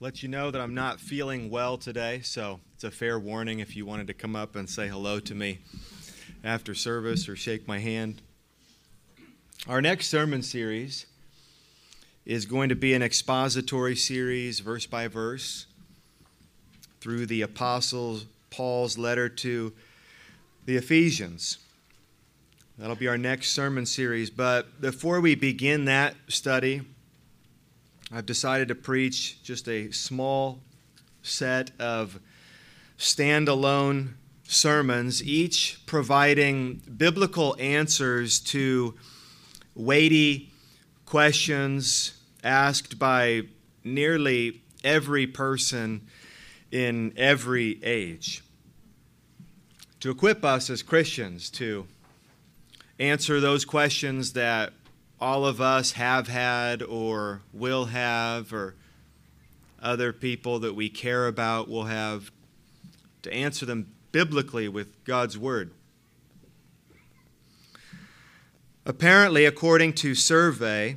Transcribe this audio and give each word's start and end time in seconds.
let 0.00 0.22
you 0.22 0.28
know 0.28 0.48
that 0.52 0.60
I'm 0.60 0.74
not 0.74 1.00
feeling 1.00 1.50
well 1.50 1.76
today, 1.76 2.20
so 2.22 2.60
it's 2.74 2.84
a 2.84 2.90
fair 2.90 3.18
warning 3.18 3.58
if 3.58 3.74
you 3.74 3.84
wanted 3.84 4.06
to 4.06 4.14
come 4.14 4.36
up 4.36 4.54
and 4.54 4.70
say 4.70 4.86
hello 4.86 5.18
to 5.18 5.34
me 5.34 5.58
after 6.44 6.72
service 6.72 7.28
or 7.28 7.34
shake 7.34 7.66
my 7.66 7.80
hand. 7.80 8.22
Our 9.66 9.82
next 9.82 10.06
sermon 10.08 10.44
series 10.44 11.06
is 12.24 12.46
going 12.46 12.68
to 12.68 12.76
be 12.76 12.94
an 12.94 13.02
expository 13.02 13.96
series, 13.96 14.60
verse 14.60 14.86
by 14.86 15.08
verse, 15.08 15.66
through 17.00 17.26
the 17.26 17.42
Apostle 17.42 18.20
Paul's 18.50 18.98
letter 18.98 19.28
to 19.28 19.72
the 20.64 20.76
Ephesians. 20.76 21.58
That'll 22.78 22.94
be 22.94 23.08
our 23.08 23.18
next 23.18 23.50
sermon 23.50 23.84
series. 23.84 24.30
But 24.30 24.80
before 24.80 25.20
we 25.20 25.34
begin 25.34 25.86
that 25.86 26.14
study, 26.28 26.82
I've 28.10 28.24
decided 28.24 28.68
to 28.68 28.74
preach 28.74 29.42
just 29.42 29.68
a 29.68 29.90
small 29.92 30.60
set 31.22 31.72
of 31.78 32.18
standalone 32.98 34.14
sermons, 34.44 35.22
each 35.22 35.82
providing 35.84 36.80
biblical 36.96 37.54
answers 37.58 38.40
to 38.40 38.94
weighty 39.74 40.50
questions 41.04 42.14
asked 42.42 42.98
by 42.98 43.42
nearly 43.84 44.62
every 44.82 45.26
person 45.26 46.06
in 46.72 47.12
every 47.14 47.78
age. 47.84 48.42
To 50.00 50.10
equip 50.10 50.46
us 50.46 50.70
as 50.70 50.82
Christians 50.82 51.50
to 51.50 51.86
answer 52.98 53.38
those 53.38 53.66
questions 53.66 54.32
that 54.32 54.72
all 55.20 55.44
of 55.44 55.60
us 55.60 55.92
have 55.92 56.28
had 56.28 56.82
or 56.82 57.42
will 57.52 57.86
have, 57.86 58.52
or 58.52 58.74
other 59.82 60.12
people 60.12 60.58
that 60.60 60.74
we 60.74 60.88
care 60.88 61.26
about 61.26 61.68
will 61.68 61.84
have, 61.84 62.30
to 63.22 63.32
answer 63.32 63.66
them 63.66 63.92
biblically 64.12 64.68
with 64.68 65.04
God's 65.04 65.36
Word. 65.36 65.72
Apparently, 68.86 69.44
according 69.44 69.92
to 69.94 70.14
survey, 70.14 70.96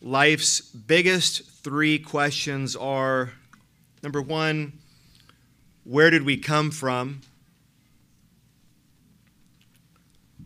life's 0.00 0.60
biggest 0.60 1.42
three 1.62 1.98
questions 1.98 2.76
are 2.76 3.32
number 4.02 4.22
one, 4.22 4.78
where 5.84 6.10
did 6.10 6.24
we 6.24 6.36
come 6.36 6.70
from? 6.70 7.20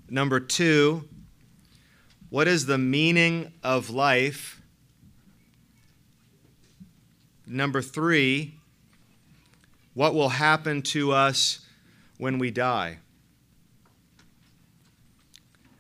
Number 0.09 0.41
two, 0.41 1.09
what 2.37 2.47
is 2.47 2.67
the 2.67 2.77
meaning 2.77 3.51
of 3.63 3.89
life? 3.89 4.61
Number 7.47 7.81
three, 7.81 8.57
what 9.95 10.13
will 10.13 10.29
happen 10.29 10.83
to 10.83 11.13
us 11.13 11.61
when 12.19 12.39
we 12.39 12.51
die? 12.51 12.99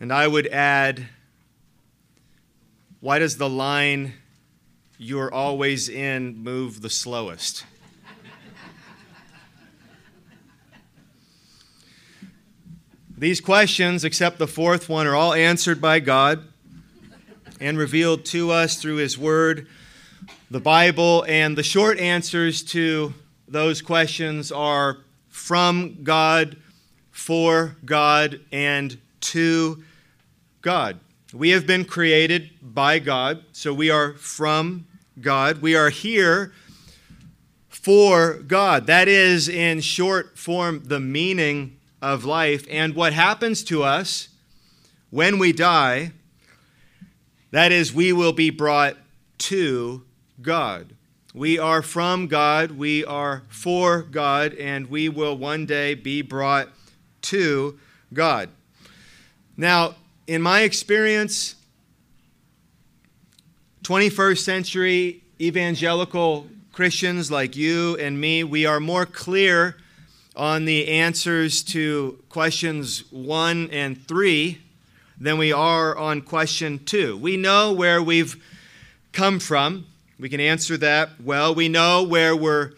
And 0.00 0.10
I 0.10 0.26
would 0.26 0.46
add, 0.46 1.06
why 3.00 3.18
does 3.18 3.36
the 3.36 3.50
line, 3.50 4.14
you're 4.96 5.30
always 5.30 5.90
in, 5.90 6.38
move 6.38 6.80
the 6.80 6.88
slowest? 6.88 7.66
These 13.18 13.40
questions, 13.40 14.04
except 14.04 14.38
the 14.38 14.46
fourth 14.46 14.90
one, 14.90 15.06
are 15.06 15.16
all 15.16 15.32
answered 15.32 15.80
by 15.80 16.00
God 16.00 16.44
and 17.58 17.78
revealed 17.78 18.26
to 18.26 18.50
us 18.50 18.76
through 18.76 18.96
His 18.96 19.16
Word, 19.16 19.68
the 20.50 20.60
Bible, 20.60 21.24
and 21.26 21.56
the 21.56 21.62
short 21.62 21.98
answers 21.98 22.62
to 22.64 23.14
those 23.48 23.80
questions 23.80 24.52
are 24.52 24.98
from 25.30 26.02
God, 26.02 26.58
for 27.10 27.76
God, 27.86 28.40
and 28.52 28.98
to 29.20 29.82
God. 30.60 31.00
We 31.32 31.50
have 31.50 31.66
been 31.66 31.86
created 31.86 32.50
by 32.60 32.98
God, 32.98 33.44
so 33.52 33.72
we 33.72 33.88
are 33.88 34.12
from 34.12 34.86
God. 35.22 35.62
We 35.62 35.74
are 35.74 35.88
here 35.88 36.52
for 37.70 38.34
God. 38.34 38.86
That 38.88 39.08
is, 39.08 39.48
in 39.48 39.80
short 39.80 40.36
form, 40.36 40.82
the 40.84 41.00
meaning 41.00 41.78
of 42.00 42.24
life 42.24 42.66
and 42.70 42.94
what 42.94 43.12
happens 43.12 43.64
to 43.64 43.82
us 43.82 44.28
when 45.10 45.38
we 45.38 45.52
die. 45.52 46.12
That 47.50 47.72
is, 47.72 47.92
we 47.92 48.12
will 48.12 48.32
be 48.32 48.50
brought 48.50 48.96
to 49.38 50.02
God. 50.42 50.94
We 51.34 51.58
are 51.58 51.82
from 51.82 52.28
God, 52.28 52.72
we 52.72 53.04
are 53.04 53.42
for 53.48 54.02
God, 54.02 54.54
and 54.54 54.88
we 54.88 55.08
will 55.08 55.36
one 55.36 55.66
day 55.66 55.94
be 55.94 56.22
brought 56.22 56.68
to 57.22 57.78
God. 58.12 58.48
Now, 59.56 59.96
in 60.26 60.42
my 60.42 60.62
experience, 60.62 61.56
21st 63.84 64.38
century 64.38 65.22
evangelical 65.40 66.46
Christians 66.72 67.30
like 67.30 67.54
you 67.56 67.96
and 67.98 68.20
me, 68.20 68.42
we 68.42 68.66
are 68.66 68.80
more 68.80 69.06
clear 69.06 69.76
on 70.36 70.66
the 70.66 70.88
answers 70.88 71.62
to 71.62 72.22
questions 72.28 73.04
one 73.10 73.70
and 73.70 74.06
three 74.06 74.58
than 75.18 75.38
we 75.38 75.52
are 75.52 75.96
on 75.96 76.20
question 76.20 76.84
two. 76.84 77.16
We 77.16 77.36
know 77.36 77.72
where 77.72 78.02
we've 78.02 78.42
come 79.12 79.38
from. 79.40 79.86
We 80.18 80.28
can 80.28 80.40
answer 80.40 80.76
that 80.76 81.20
well. 81.22 81.54
We 81.54 81.68
know 81.68 82.02
where 82.02 82.36
we're 82.36 82.72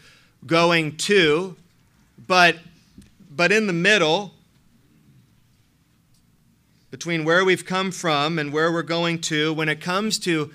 going 0.47 0.97
to, 0.99 1.57
but, 2.27 2.57
but 3.31 3.51
in 3.51 3.67
the 3.67 3.73
middle, 3.73 4.35
between 6.91 7.25
where 7.25 7.45
we've 7.45 7.67
come 7.67 7.91
from 7.91 8.39
and 8.39 8.53
where 8.53 8.73
we're 8.73 8.83
going 8.83 9.21
to, 9.21 9.53
when 9.53 9.69
it 9.69 9.81
comes 9.81 10.19
to 10.21 10.51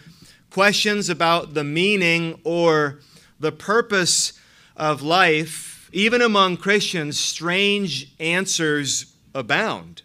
questions 0.49 1.09
about 1.09 1.53
the 1.53 1.63
meaning 1.63 2.39
or 2.43 2.99
the 3.39 3.51
purpose 3.51 4.33
of 4.75 5.01
life, 5.01 5.72
even 5.93 6.23
among 6.23 6.57
Christians, 6.57 7.19
strange 7.19 8.11
answers 8.19 9.13
abound. 9.35 10.01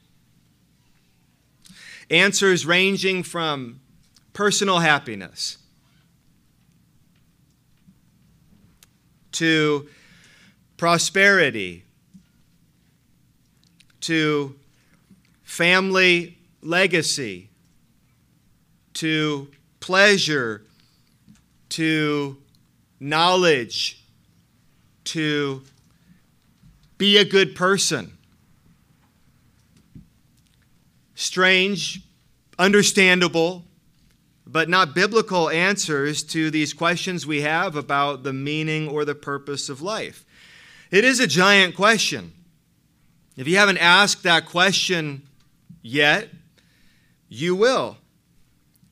Answers 2.10 2.66
ranging 2.66 3.22
from 3.22 3.80
personal 4.34 4.80
happiness 4.80 5.56
to 9.32 9.88
prosperity 10.76 11.84
to 14.00 14.54
family 15.42 16.36
legacy 16.62 17.48
to 18.94 19.48
pleasure 19.80 20.62
to 21.70 22.36
knowledge 23.00 24.02
to 25.04 25.62
be 26.98 27.16
a 27.16 27.24
good 27.24 27.54
person. 27.54 28.18
Strange, 31.14 32.02
understandable, 32.58 33.64
but 34.46 34.68
not 34.68 34.94
biblical 34.94 35.48
answers 35.50 36.22
to 36.22 36.50
these 36.50 36.72
questions 36.72 37.26
we 37.26 37.42
have 37.42 37.76
about 37.76 38.22
the 38.22 38.32
meaning 38.32 38.88
or 38.88 39.04
the 39.04 39.14
purpose 39.14 39.68
of 39.68 39.80
life. 39.80 40.24
It 40.90 41.04
is 41.04 41.20
a 41.20 41.26
giant 41.26 41.76
question. 41.76 42.32
If 43.36 43.46
you 43.46 43.56
haven't 43.56 43.78
asked 43.78 44.22
that 44.24 44.46
question 44.46 45.22
yet, 45.82 46.30
you 47.28 47.54
will. 47.54 47.98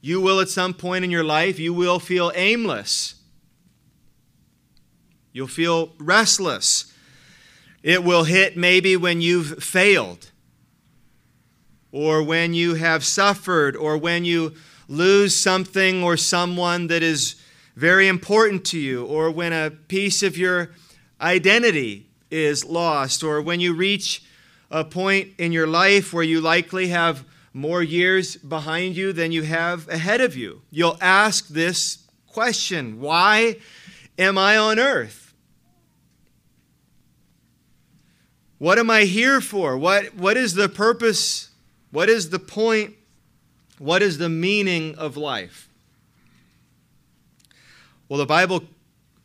You 0.01 0.21
will 0.21 0.41
at 0.41 0.49
some 0.49 0.75
point 0.75 1.05
in 1.05 1.11
your 1.11 1.25
life, 1.25 1.59
you 1.59 1.73
will 1.73 1.99
feel 1.99 2.31
aimless. 2.35 3.15
You'll 5.33 5.49
feel 5.49 5.95
restless. 5.99 6.93
It 7.87 8.03
will 8.03 8.25
hit 8.25 8.57
maybe 8.57 8.97
when 8.97 9.21
you've 9.21 9.63
failed, 9.63 10.33
or 11.93 12.21
when 12.21 12.53
you 12.53 12.75
have 12.75 13.05
suffered, 13.05 13.77
or 13.77 13.97
when 13.97 14.25
you 14.25 14.55
lose 14.89 15.37
something 15.37 16.03
or 16.03 16.17
someone 16.17 16.89
that 16.89 17.05
is 17.05 17.37
very 17.77 18.09
important 18.09 18.65
to 18.65 18.79
you, 18.81 19.07
or 19.07 19.31
when 19.31 19.53
a 19.53 19.71
piece 19.71 20.25
of 20.25 20.37
your 20.37 20.73
identity 21.21 22.09
is 22.29 22.65
lost, 22.65 23.23
or 23.23 23.41
when 23.41 23.61
you 23.61 23.73
reach 23.73 24.25
a 24.69 24.85
point 24.85 25.29
in 25.39 25.53
your 25.53 25.69
life 25.69 26.13
where 26.13 26.25
you 26.25 26.41
likely 26.41 26.89
have 26.89 27.25
more 27.53 27.85
years 27.85 28.35
behind 28.35 28.97
you 28.97 29.13
than 29.13 29.31
you 29.31 29.43
have 29.43 29.89
ahead 29.89 30.21
of 30.21 30.37
you. 30.37 30.61
You'll 30.73 30.99
ask 31.01 31.47
this 31.47 31.99
question 32.27 32.99
Why 32.99 33.59
am 34.19 34.37
I 34.39 34.57
on 34.57 34.81
earth? 34.81 35.26
What 38.59 38.79
am 38.79 38.91
I 38.91 39.03
here 39.03 39.41
for? 39.41 39.77
What, 39.77 40.15
what 40.15 40.37
is 40.37 40.55
the 40.55 40.69
purpose? 40.69 41.51
What 41.91 42.09
is 42.09 42.31
the 42.31 42.39
point? 42.39 42.95
What 43.79 44.03
is 44.03 44.19
the 44.19 44.29
meaning 44.29 44.95
of 44.97 45.17
life? 45.17 45.69
Well, 48.09 48.19
the 48.19 48.27
Bible 48.27 48.65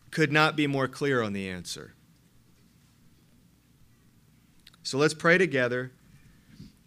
could 0.10 0.31
not 0.31 0.56
be 0.56 0.68
more 0.68 0.88
clear 0.88 1.22
on 1.22 1.33
the 1.33 1.48
answer. 1.48 1.94
So 4.83 4.98
let's 4.98 5.13
pray 5.13 5.38
together 5.38 5.92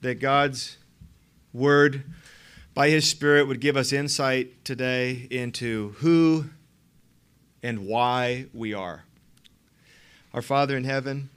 that 0.03 0.21
God's 0.21 0.77
word 1.55 2.05
by 2.75 2.91
his 2.91 3.09
spirit 3.09 3.47
would 3.47 3.61
give 3.61 3.77
us 3.77 3.93
insight 3.93 4.65
today 4.65 5.27
into 5.31 5.91
who 5.99 6.47
and 7.63 7.87
why 7.87 8.47
we 8.53 8.75
are. 8.75 9.05
Our 10.35 10.43
Father 10.43 10.77
in 10.77 10.85
heaven, 10.85 11.31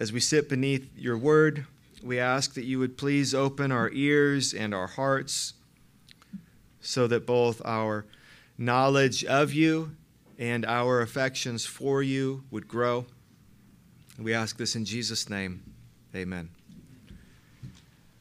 as 0.00 0.12
we 0.12 0.20
sit 0.20 0.48
beneath 0.48 0.88
your 0.96 1.16
word, 1.16 1.66
we 2.02 2.18
ask 2.18 2.54
that 2.54 2.64
you 2.64 2.78
would 2.78 2.98
please 2.98 3.34
open 3.34 3.72
our 3.72 3.90
ears 3.92 4.52
and 4.52 4.74
our 4.74 4.86
hearts 4.86 5.54
so 6.80 7.06
that 7.06 7.26
both 7.26 7.62
our 7.64 8.04
knowledge 8.58 9.24
of 9.24 9.52
you 9.52 9.96
and 10.38 10.66
our 10.66 11.00
affections 11.00 11.64
for 11.64 12.02
you 12.02 12.44
would 12.50 12.68
grow. 12.68 13.06
We 14.18 14.34
ask 14.34 14.56
this 14.56 14.76
in 14.76 14.84
Jesus' 14.84 15.28
name. 15.28 15.62
Amen. 16.14 16.50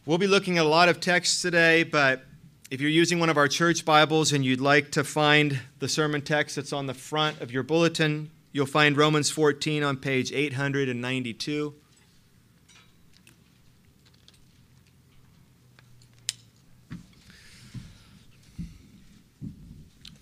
We'll 0.05 0.17
be 0.17 0.27
looking 0.27 0.57
at 0.57 0.65
a 0.65 0.69
lot 0.69 0.89
of 0.89 0.99
texts 0.99 1.41
today, 1.41 1.83
but 1.83 2.23
if 2.71 2.81
you're 2.81 2.89
using 2.89 3.19
one 3.19 3.29
of 3.29 3.37
our 3.37 3.47
church 3.47 3.85
Bibles 3.85 4.33
and 4.33 4.43
you'd 4.43 4.61
like 4.61 4.91
to 4.91 5.03
find 5.03 5.59
the 5.79 5.87
sermon 5.87 6.21
text 6.21 6.55
that's 6.55 6.73
on 6.73 6.87
the 6.87 6.93
front 6.93 7.41
of 7.41 7.51
your 7.51 7.63
bulletin, 7.63 8.31
you'll 8.53 8.65
find 8.65 8.95
Romans 8.95 9.29
14 9.29 9.83
on 9.83 9.97
page 9.97 10.31
892. 10.31 11.73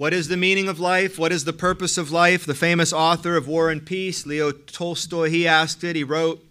What 0.02 0.14
is 0.14 0.30
the 0.30 0.38
meaning 0.38 0.68
of 0.68 0.80
life? 0.80 1.20
What 1.20 1.32
is 1.32 1.44
the 1.44 1.54
purpose 1.54 1.96
of 1.96 2.12
life? 2.12 2.44
The 2.44 2.56
famous 2.56 2.92
author 2.92 3.36
of 3.36 3.48
War 3.48 3.70
and 3.70 3.86
Peace, 3.86 4.26
Leo 4.26 4.52
Tolstoy, 4.52 5.30
he 5.30 5.48
asked 5.48 5.84
it. 5.84 5.96
He 5.96 6.04
wrote, 6.04 6.44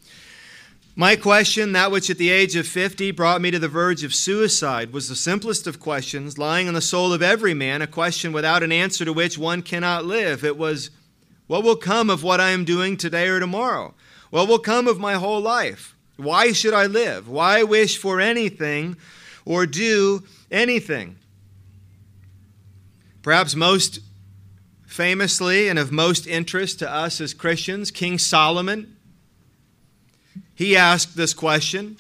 My 0.95 1.17
question, 1.17 1.73
that 1.73 1.91
which 1.91 2.11
at 2.11 2.19
the 2.19 2.31
age 2.31 2.55
of 2.55 2.69
50 2.69 3.11
brought 3.11 3.41
me 3.41 3.51
to 3.51 3.59
the 3.59 3.67
verge 3.67 4.05
of 4.05 4.15
suicide, 4.15 4.93
was 4.93 5.09
the 5.09 5.17
simplest 5.17 5.67
of 5.67 5.81
questions, 5.81 6.39
lying 6.39 6.69
in 6.69 6.75
the 6.75 6.81
soul 6.81 7.13
of 7.13 7.23
every 7.23 7.53
man, 7.53 7.83
a 7.83 7.89
question 7.89 8.33
without 8.33 8.63
an 8.63 8.71
answer 8.71 9.05
to 9.05 9.13
which 9.13 9.37
one 9.37 9.63
cannot 9.63 10.05
live. 10.05 10.45
It 10.45 10.57
was, 10.57 10.91
What 11.51 11.65
will 11.65 11.75
come 11.75 12.11
of 12.11 12.23
what 12.23 12.41
I 12.41 12.51
am 12.51 12.65
doing 12.65 12.97
today 12.97 13.27
or 13.27 13.41
tomorrow? 13.41 13.95
What 14.31 14.47
will 14.47 14.61
come 14.61 14.87
of 14.87 15.01
my 15.01 15.15
whole 15.15 15.41
life? 15.41 15.97
Why 16.17 16.53
should 16.53 16.73
I 16.73 16.87
live? 16.87 17.29
Why 17.29 17.65
wish 17.65 17.99
for 17.99 18.21
anything 18.21 18.97
or 19.45 19.67
do 19.67 20.23
anything? 20.49 21.17
Perhaps 23.23 23.57
most 23.57 23.99
famously 24.87 25.67
and 25.67 25.77
of 25.77 25.91
most 25.91 26.25
interest 26.29 26.79
to 26.79 26.89
us 26.89 27.21
as 27.21 27.35
Christians, 27.35 27.91
King 27.91 28.17
Solomon. 28.17 28.95
He 30.55 30.77
asked 30.77 31.17
this 31.17 31.35
question. 31.35 31.97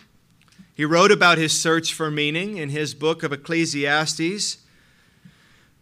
He 0.77 0.85
wrote 0.85 1.11
about 1.11 1.39
his 1.39 1.61
search 1.61 1.93
for 1.93 2.09
meaning 2.09 2.57
in 2.57 2.69
his 2.69 2.95
book 2.95 3.25
of 3.25 3.33
Ecclesiastes. 3.33 4.59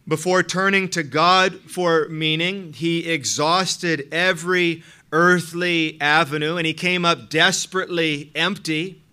Before 0.09 0.41
turning 0.41 0.89
to 0.89 1.03
God 1.03 1.59
for 1.67 2.09
meaning, 2.09 2.73
he 2.73 3.07
exhausted 3.07 4.07
every 4.11 4.83
earthly 5.11 6.01
avenue 6.01 6.57
and 6.57 6.65
he 6.65 6.73
came 6.73 7.05
up 7.05 7.29
desperately 7.29 8.31
empty. 8.33 9.03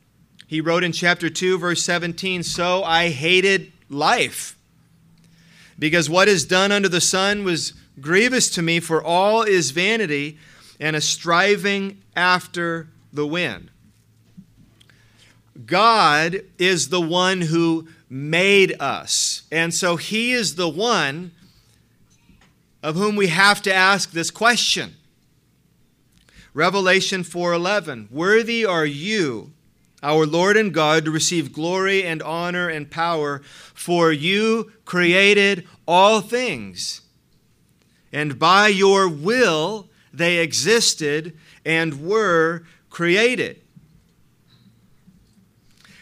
He 0.47 0.63
wrote 0.63 0.83
in 0.83 0.93
chapter 0.93 1.29
2, 1.29 1.59
verse 1.59 1.83
17 1.83 2.43
So 2.43 2.83
I 2.83 3.11
hated 3.11 3.73
life 3.91 4.57
because 5.79 6.09
what 6.09 6.29
is 6.29 6.47
done 6.47 6.73
under 6.73 6.89
the 6.89 7.03
sun 7.03 7.45
was 7.45 7.75
grievous 8.01 8.49
to 8.51 8.63
me, 8.63 8.81
for 8.81 9.05
all 9.05 9.43
is 9.43 9.73
vanity 9.73 10.39
and 10.81 10.97
a 10.97 11.03
striving 11.03 12.01
after 12.17 12.89
the 13.13 13.27
wind. 13.27 13.71
God 15.67 16.41
is 16.59 16.89
the 16.89 17.03
one 17.03 17.43
who 17.43 17.87
made 18.09 18.75
us. 18.81 19.43
And 19.51 19.75
so 19.75 19.97
he 19.97 20.33
is 20.33 20.55
the 20.55 20.69
one 20.69 21.33
of 22.83 22.97
whom 22.97 23.17
we 23.17 23.29
have 23.29 23.63
to 23.63 23.75
ask 23.75 24.13
this 24.13 24.31
question. 24.31 24.97
Revelation 26.55 27.25
4:11 27.25 28.11
Worthy 28.11 28.65
are 28.65 28.87
you 28.87 29.53
our 30.03 30.25
Lord 30.27 30.57
and 30.57 30.73
God, 30.73 31.05
to 31.05 31.11
receive 31.11 31.53
glory 31.53 32.05
and 32.05 32.23
honor 32.23 32.69
and 32.69 32.91
power, 32.91 33.41
for 33.75 34.13
you 34.13 34.73
created 34.85 35.67
all 35.87 36.21
things. 36.21 37.01
And 38.13 38.39
by 38.39 38.69
your 38.69 39.09
will 39.09 39.89
they 40.13 40.39
existed 40.39 41.37
and 41.65 42.07
were 42.07 42.63
created. 42.89 43.63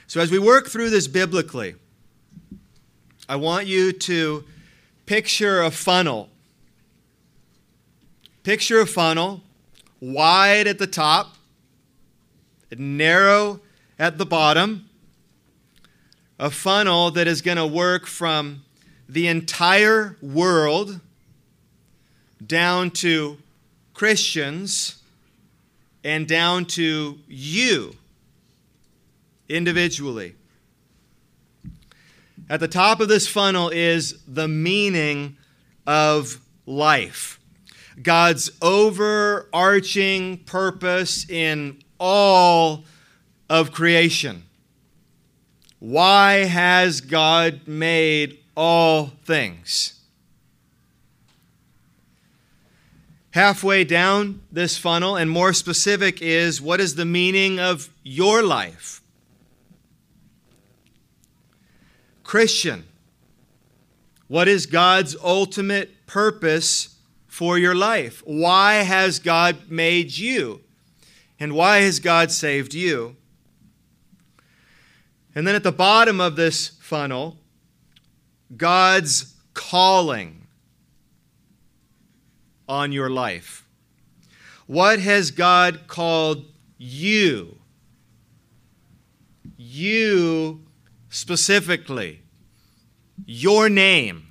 So, 0.06 0.20
as 0.20 0.30
we 0.30 0.38
work 0.38 0.68
through 0.68 0.90
this 0.90 1.08
biblically, 1.08 1.74
I 3.28 3.36
want 3.36 3.66
you 3.66 3.92
to 3.92 4.44
picture 5.06 5.62
a 5.62 5.70
funnel. 5.70 6.28
Picture 8.42 8.80
a 8.80 8.86
funnel, 8.86 9.42
wide 10.00 10.66
at 10.66 10.78
the 10.78 10.86
top, 10.86 11.34
narrow 12.76 13.60
at 13.98 14.18
the 14.18 14.26
bottom 14.26 14.88
a 16.38 16.50
funnel 16.50 17.10
that 17.12 17.26
is 17.26 17.42
going 17.42 17.56
to 17.56 17.66
work 17.66 18.06
from 18.06 18.64
the 19.08 19.28
entire 19.28 20.16
world 20.20 21.00
down 22.44 22.90
to 22.90 23.38
Christians 23.92 25.02
and 26.02 26.26
down 26.26 26.64
to 26.66 27.18
you 27.28 27.94
individually. 29.48 30.34
At 32.48 32.60
the 32.60 32.68
top 32.68 33.00
of 33.00 33.08
this 33.08 33.26
funnel 33.26 33.70
is 33.70 34.18
the 34.26 34.48
meaning 34.48 35.36
of 35.86 36.40
life. 36.66 37.40
God's 38.02 38.50
overarching 38.60 40.38
purpose 40.38 41.28
in 41.28 41.78
all 41.98 42.84
of 43.48 43.72
creation. 43.72 44.42
Why 45.78 46.44
has 46.44 47.00
God 47.00 47.66
made 47.66 48.38
all 48.56 49.12
things? 49.24 50.00
Halfway 53.30 53.84
down 53.84 54.42
this 54.52 54.78
funnel, 54.78 55.16
and 55.16 55.30
more 55.30 55.52
specific, 55.52 56.22
is 56.22 56.60
what 56.60 56.80
is 56.80 56.94
the 56.94 57.04
meaning 57.04 57.58
of 57.58 57.90
your 58.02 58.42
life? 58.42 58.93
Christian, 62.34 62.82
what 64.26 64.48
is 64.48 64.66
God's 64.66 65.14
ultimate 65.22 66.04
purpose 66.08 66.96
for 67.28 67.56
your 67.58 67.76
life? 67.76 68.24
Why 68.26 68.82
has 68.82 69.20
God 69.20 69.70
made 69.70 70.18
you? 70.18 70.60
And 71.38 71.52
why 71.52 71.82
has 71.82 72.00
God 72.00 72.32
saved 72.32 72.74
you? 72.74 73.14
And 75.32 75.46
then 75.46 75.54
at 75.54 75.62
the 75.62 75.70
bottom 75.70 76.20
of 76.20 76.34
this 76.34 76.70
funnel, 76.80 77.36
God's 78.56 79.32
calling 79.52 80.48
on 82.68 82.90
your 82.90 83.10
life. 83.10 83.64
What 84.66 84.98
has 84.98 85.30
God 85.30 85.86
called 85.86 86.46
you? 86.78 87.58
You 89.56 90.62
specifically. 91.08 92.22
Your 93.26 93.68
name. 93.68 94.28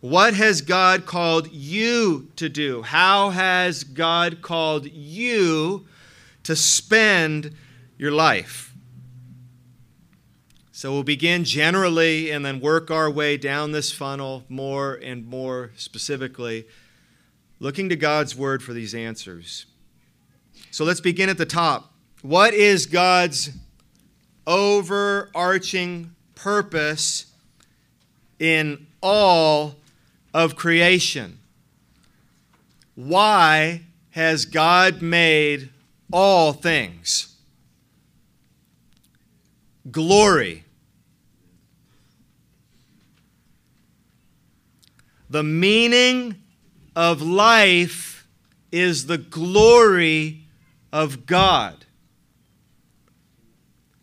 What 0.00 0.34
has 0.34 0.62
God 0.62 1.06
called 1.06 1.52
you 1.52 2.28
to 2.34 2.48
do? 2.48 2.82
How 2.82 3.30
has 3.30 3.84
God 3.84 4.42
called 4.42 4.90
you 4.90 5.86
to 6.42 6.56
spend 6.56 7.54
your 7.96 8.10
life? 8.10 8.74
So 10.72 10.92
we'll 10.92 11.04
begin 11.04 11.44
generally 11.44 12.30
and 12.30 12.44
then 12.44 12.58
work 12.58 12.90
our 12.90 13.08
way 13.08 13.36
down 13.36 13.70
this 13.70 13.92
funnel 13.92 14.42
more 14.48 14.94
and 14.94 15.24
more 15.24 15.70
specifically, 15.76 16.66
looking 17.60 17.88
to 17.88 17.94
God's 17.94 18.34
word 18.34 18.64
for 18.64 18.72
these 18.72 18.92
answers. 18.92 19.66
So 20.72 20.84
let's 20.84 21.00
begin 21.00 21.28
at 21.28 21.38
the 21.38 21.46
top. 21.46 21.92
What 22.22 22.54
is 22.54 22.86
God's 22.86 23.50
overarching 24.48 26.16
purpose 26.34 27.31
in 28.42 28.86
all 29.00 29.76
of 30.34 30.56
creation? 30.56 31.38
Why 32.94 33.82
has 34.10 34.44
God 34.44 35.00
made 35.00 35.70
all 36.10 36.52
things? 36.52 37.34
Glory 39.90 40.64
The 45.32 45.42
meaning 45.42 46.42
of 46.94 47.22
life 47.22 48.28
is 48.70 49.06
the 49.06 49.16
glory 49.16 50.42
of 50.92 51.24
God. 51.24 51.86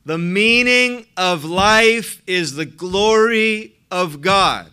The 0.05 0.17
meaning 0.17 1.05
of 1.15 1.45
life 1.45 2.23
is 2.25 2.55
the 2.55 2.65
glory 2.65 3.75
of 3.91 4.21
God. 4.21 4.71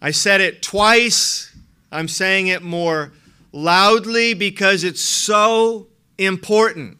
I 0.00 0.10
said 0.10 0.40
it 0.40 0.62
twice. 0.62 1.54
I'm 1.90 2.08
saying 2.08 2.48
it 2.48 2.62
more 2.62 3.12
loudly 3.52 4.34
because 4.34 4.84
it's 4.84 5.00
so 5.00 5.88
important. 6.18 6.98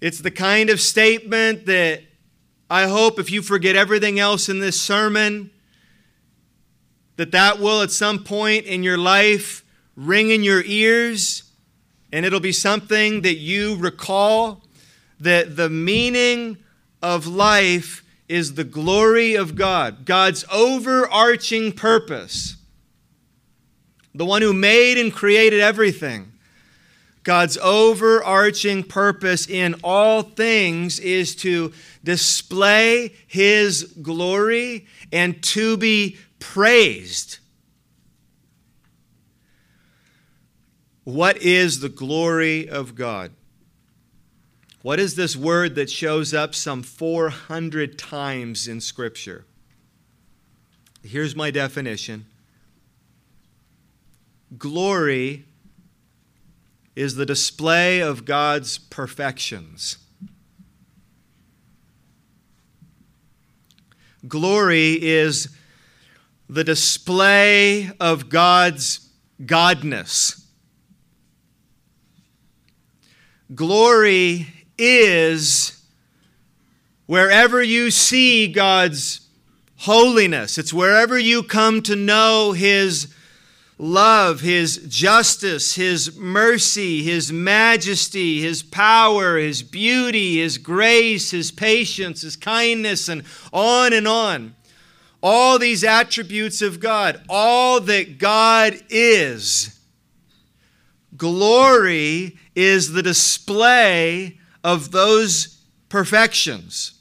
It's 0.00 0.18
the 0.18 0.30
kind 0.30 0.68
of 0.68 0.80
statement 0.80 1.66
that 1.66 2.02
I 2.68 2.88
hope 2.88 3.18
if 3.18 3.30
you 3.30 3.40
forget 3.40 3.76
everything 3.76 4.18
else 4.18 4.48
in 4.48 4.58
this 4.58 4.80
sermon, 4.80 5.50
that 7.16 7.30
that 7.32 7.60
will 7.60 7.82
at 7.82 7.90
some 7.90 8.24
point 8.24 8.66
in 8.66 8.82
your 8.82 8.98
life 8.98 9.64
ring 9.94 10.30
in 10.30 10.42
your 10.42 10.62
ears 10.64 11.44
and 12.12 12.26
it'll 12.26 12.40
be 12.40 12.52
something 12.52 13.22
that 13.22 13.36
you 13.36 13.76
recall 13.76 14.62
that 15.22 15.56
the 15.56 15.70
meaning 15.70 16.58
of 17.00 17.26
life 17.26 18.04
is 18.28 18.54
the 18.54 18.64
glory 18.64 19.34
of 19.34 19.54
God, 19.56 20.04
God's 20.04 20.44
overarching 20.50 21.72
purpose, 21.72 22.56
the 24.14 24.24
one 24.24 24.42
who 24.42 24.52
made 24.52 24.98
and 24.98 25.12
created 25.12 25.60
everything. 25.60 26.32
God's 27.22 27.56
overarching 27.58 28.82
purpose 28.82 29.48
in 29.48 29.76
all 29.84 30.22
things 30.22 30.98
is 30.98 31.36
to 31.36 31.72
display 32.02 33.14
his 33.28 33.84
glory 34.02 34.86
and 35.12 35.40
to 35.44 35.76
be 35.76 36.18
praised. 36.40 37.38
What 41.04 41.36
is 41.42 41.80
the 41.80 41.88
glory 41.88 42.68
of 42.68 42.94
God? 42.94 43.32
What 44.82 44.98
is 44.98 45.14
this 45.14 45.36
word 45.36 45.76
that 45.76 45.88
shows 45.88 46.34
up 46.34 46.56
some 46.56 46.82
400 46.82 47.96
times 47.96 48.66
in 48.66 48.80
Scripture? 48.80 49.44
Here's 51.04 51.34
my 51.36 51.50
definition 51.50 52.26
glory 54.58 55.44
is 56.94 57.14
the 57.14 57.24
display 57.24 58.02
of 58.02 58.24
God's 58.24 58.76
perfections. 58.76 59.98
Glory 64.26 65.02
is 65.02 65.48
the 66.48 66.64
display 66.64 67.90
of 67.98 68.28
God's 68.28 69.08
godness. 69.40 70.44
Glory 73.54 74.61
is 74.78 75.82
wherever 77.06 77.62
you 77.62 77.90
see 77.90 78.48
God's 78.48 79.20
holiness, 79.76 80.58
it's 80.58 80.72
wherever 80.72 81.18
you 81.18 81.42
come 81.42 81.82
to 81.82 81.96
know 81.96 82.52
His 82.52 83.12
love, 83.78 84.40
His 84.40 84.78
justice, 84.88 85.74
His 85.74 86.16
mercy, 86.16 87.02
His 87.02 87.32
majesty, 87.32 88.40
His 88.40 88.62
power, 88.62 89.36
His 89.36 89.62
beauty, 89.62 90.38
His 90.38 90.56
grace, 90.58 91.32
His 91.32 91.50
patience, 91.50 92.22
His 92.22 92.36
kindness, 92.36 93.08
and 93.08 93.24
on 93.52 93.92
and 93.92 94.06
on. 94.06 94.54
All 95.20 95.58
these 95.58 95.84
attributes 95.84 96.62
of 96.62 96.80
God, 96.80 97.20
all 97.28 97.80
that 97.80 98.18
God 98.18 98.80
is. 98.88 99.78
Glory 101.16 102.38
is 102.54 102.92
the 102.92 103.02
display 103.02 104.38
of 104.64 104.90
those 104.90 105.58
perfections. 105.88 106.92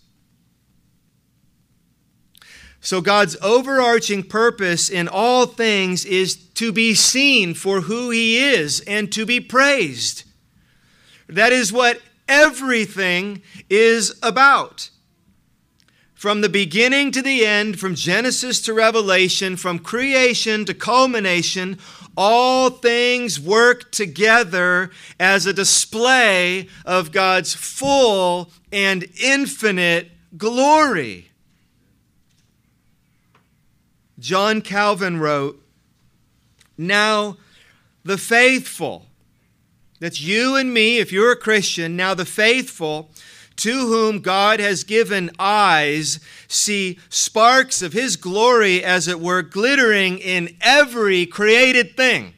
So, 2.83 2.99
God's 2.99 3.37
overarching 3.43 4.23
purpose 4.23 4.89
in 4.89 5.07
all 5.07 5.45
things 5.45 6.03
is 6.03 6.35
to 6.35 6.71
be 6.71 6.95
seen 6.95 7.53
for 7.53 7.81
who 7.81 8.09
He 8.09 8.43
is 8.43 8.81
and 8.87 9.11
to 9.11 9.25
be 9.25 9.39
praised. 9.39 10.23
That 11.27 11.53
is 11.53 11.71
what 11.71 12.01
everything 12.27 13.43
is 13.69 14.17
about. 14.23 14.89
From 16.15 16.41
the 16.41 16.49
beginning 16.49 17.11
to 17.11 17.21
the 17.21 17.45
end, 17.45 17.79
from 17.79 17.95
Genesis 17.95 18.61
to 18.61 18.73
Revelation, 18.73 19.57
from 19.57 19.79
creation 19.79 20.65
to 20.65 20.73
culmination, 20.73 21.77
all 22.17 22.69
things 22.69 23.39
work 23.39 23.91
together 23.91 24.91
as 25.19 25.45
a 25.45 25.53
display 25.53 26.67
of 26.85 27.11
God's 27.11 27.53
full 27.53 28.49
and 28.71 29.05
infinite 29.21 30.11
glory. 30.37 31.31
John 34.19 34.61
Calvin 34.61 35.19
wrote, 35.19 35.63
Now 36.77 37.37
the 38.03 38.17
faithful, 38.17 39.07
that's 39.99 40.21
you 40.21 40.55
and 40.55 40.73
me 40.73 40.99
if 40.99 41.11
you're 41.11 41.31
a 41.31 41.37
Christian, 41.37 41.95
now 41.95 42.13
the 42.13 42.25
faithful 42.25 43.11
to 43.57 43.71
whom 43.71 44.19
God 44.19 44.59
has 44.59 44.83
given 44.83 45.29
eyes, 45.37 46.19
see 46.47 46.99
sparks 47.09 47.81
of 47.81 47.93
His 47.93 48.15
glory, 48.15 48.83
as 48.83 49.07
it 49.07 49.19
were, 49.19 49.41
glittering 49.41 50.17
in 50.17 50.55
every 50.61 51.25
created 51.25 51.95
thing. 51.95 52.33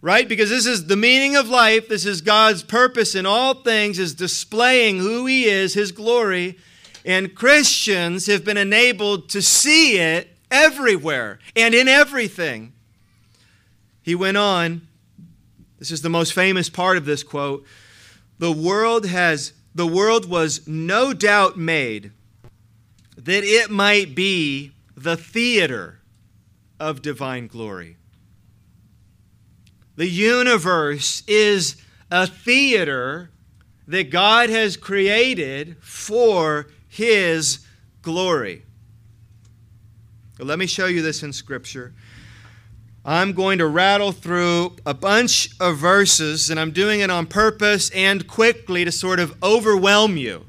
Right? 0.00 0.28
Because 0.28 0.50
this 0.50 0.66
is 0.66 0.86
the 0.86 0.96
meaning 0.96 1.34
of 1.34 1.48
life. 1.48 1.88
This 1.88 2.06
is 2.06 2.20
God's 2.20 2.62
purpose 2.62 3.14
in 3.14 3.26
all 3.26 3.54
things, 3.54 3.98
is 3.98 4.14
displaying 4.14 4.98
who 4.98 5.26
He 5.26 5.46
is, 5.46 5.74
His 5.74 5.90
glory. 5.90 6.58
And 7.04 7.34
Christians 7.34 8.26
have 8.26 8.44
been 8.44 8.56
enabled 8.56 9.28
to 9.30 9.42
see 9.42 9.98
it 9.98 10.36
everywhere 10.50 11.38
and 11.56 11.74
in 11.74 11.88
everything. 11.88 12.72
He 14.02 14.14
went 14.14 14.36
on, 14.36 14.82
this 15.78 15.90
is 15.90 16.02
the 16.02 16.08
most 16.08 16.32
famous 16.32 16.70
part 16.70 16.96
of 16.96 17.04
this 17.04 17.22
quote 17.22 17.66
the 18.38 18.52
world 18.52 19.06
has 19.06 19.52
the 19.74 19.86
world 19.86 20.28
was 20.28 20.66
no 20.66 21.12
doubt 21.12 21.56
made 21.56 22.10
that 23.16 23.44
it 23.44 23.70
might 23.70 24.14
be 24.14 24.72
the 24.96 25.16
theater 25.16 26.00
of 26.80 27.02
divine 27.02 27.46
glory. 27.46 27.96
The 29.96 30.08
universe 30.08 31.22
is 31.26 31.76
a 32.10 32.26
theater 32.26 33.30
that 33.86 34.10
God 34.10 34.50
has 34.50 34.76
created 34.76 35.76
for 35.80 36.68
his 36.88 37.60
glory. 38.02 38.62
Let 40.38 40.58
me 40.58 40.66
show 40.66 40.86
you 40.86 41.02
this 41.02 41.22
in 41.22 41.32
Scripture. 41.32 41.94
I'm 43.08 43.32
going 43.32 43.56
to 43.56 43.66
rattle 43.66 44.12
through 44.12 44.76
a 44.84 44.92
bunch 44.92 45.48
of 45.58 45.78
verses, 45.78 46.50
and 46.50 46.60
I'm 46.60 46.72
doing 46.72 47.00
it 47.00 47.08
on 47.08 47.24
purpose 47.24 47.88
and 47.94 48.28
quickly 48.28 48.84
to 48.84 48.92
sort 48.92 49.18
of 49.18 49.34
overwhelm 49.42 50.18
you. 50.18 50.44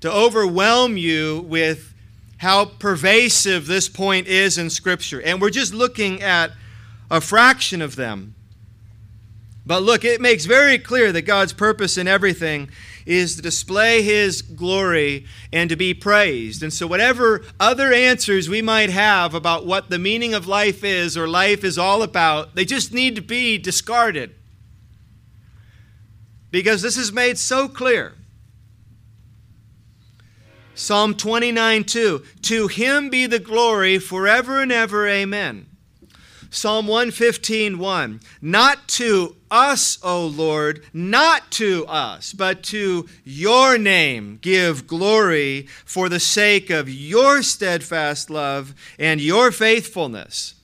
To 0.00 0.12
overwhelm 0.12 0.96
you 0.96 1.46
with 1.48 1.94
how 2.38 2.64
pervasive 2.64 3.68
this 3.68 3.88
point 3.88 4.26
is 4.26 4.58
in 4.58 4.68
Scripture. 4.68 5.22
And 5.22 5.40
we're 5.40 5.50
just 5.50 5.72
looking 5.72 6.20
at 6.20 6.50
a 7.12 7.20
fraction 7.20 7.80
of 7.80 7.94
them. 7.94 8.34
But 9.64 9.84
look, 9.84 10.04
it 10.04 10.20
makes 10.20 10.46
very 10.46 10.80
clear 10.80 11.12
that 11.12 11.22
God's 11.22 11.52
purpose 11.52 11.96
in 11.96 12.08
everything 12.08 12.70
is 13.06 13.36
to 13.36 13.42
display 13.42 14.02
His 14.02 14.42
glory 14.42 15.24
and 15.52 15.70
to 15.70 15.76
be 15.76 15.94
praised. 15.94 16.62
And 16.62 16.72
so, 16.72 16.86
whatever 16.86 17.44
other 17.58 17.92
answers 17.92 18.48
we 18.48 18.60
might 18.60 18.90
have 18.90 19.32
about 19.32 19.64
what 19.64 19.88
the 19.88 19.98
meaning 19.98 20.34
of 20.34 20.46
life 20.46 20.84
is 20.84 21.16
or 21.16 21.28
life 21.28 21.64
is 21.64 21.78
all 21.78 22.02
about, 22.02 22.54
they 22.56 22.64
just 22.64 22.92
need 22.92 23.14
to 23.14 23.22
be 23.22 23.56
discarded. 23.56 24.34
Because 26.50 26.82
this 26.82 26.96
is 26.96 27.12
made 27.12 27.38
so 27.38 27.68
clear. 27.68 28.14
Psalm 30.74 31.14
29 31.14 31.84
2 31.84 32.22
To 32.42 32.68
Him 32.68 33.08
be 33.08 33.26
the 33.26 33.38
glory 33.38 33.98
forever 33.98 34.60
and 34.60 34.70
ever. 34.70 35.08
Amen. 35.08 35.66
Psalm 36.56 36.86
115 36.86 37.78
1 37.78 38.20
Not 38.40 38.88
to 38.88 39.36
us, 39.50 39.98
O 40.02 40.26
Lord, 40.26 40.82
not 40.90 41.50
to 41.52 41.84
us, 41.86 42.32
but 42.32 42.62
to 42.64 43.06
your 43.24 43.76
name 43.76 44.38
give 44.40 44.86
glory 44.86 45.68
for 45.84 46.08
the 46.08 46.18
sake 46.18 46.70
of 46.70 46.88
your 46.88 47.42
steadfast 47.42 48.30
love 48.30 48.74
and 48.98 49.20
your 49.20 49.52
faithfulness. 49.52 50.54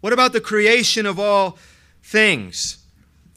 What 0.00 0.12
about 0.12 0.32
the 0.32 0.40
creation 0.40 1.04
of 1.04 1.18
all 1.18 1.58
things? 2.04 2.78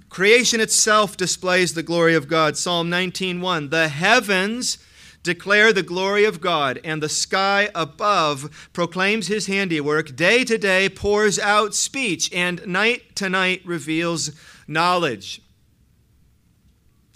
Creation 0.10 0.60
itself 0.60 1.18
displays 1.18 1.74
the 1.74 1.82
glory 1.82 2.14
of 2.14 2.28
God. 2.28 2.56
Psalm 2.56 2.88
19:1. 2.88 3.72
The 3.72 3.88
heavens 3.88 4.78
declare 5.24 5.74
the 5.74 5.84
glory 5.84 6.26
of 6.26 6.42
God, 6.42 6.80
and 6.84 7.04
the 7.04 7.10
sky 7.10 7.70
above 7.76 8.70
proclaims 8.74 9.28
his 9.28 9.48
handiwork. 9.48 10.16
Day 10.16 10.44
to 10.44 10.58
day 10.58 10.90
pours 10.90 11.38
out 11.38 11.76
speech, 11.76 12.32
and 12.34 12.66
night 12.66 13.16
to 13.18 13.30
night 13.30 13.62
reveals 13.66 14.32
knowledge. 14.68 15.42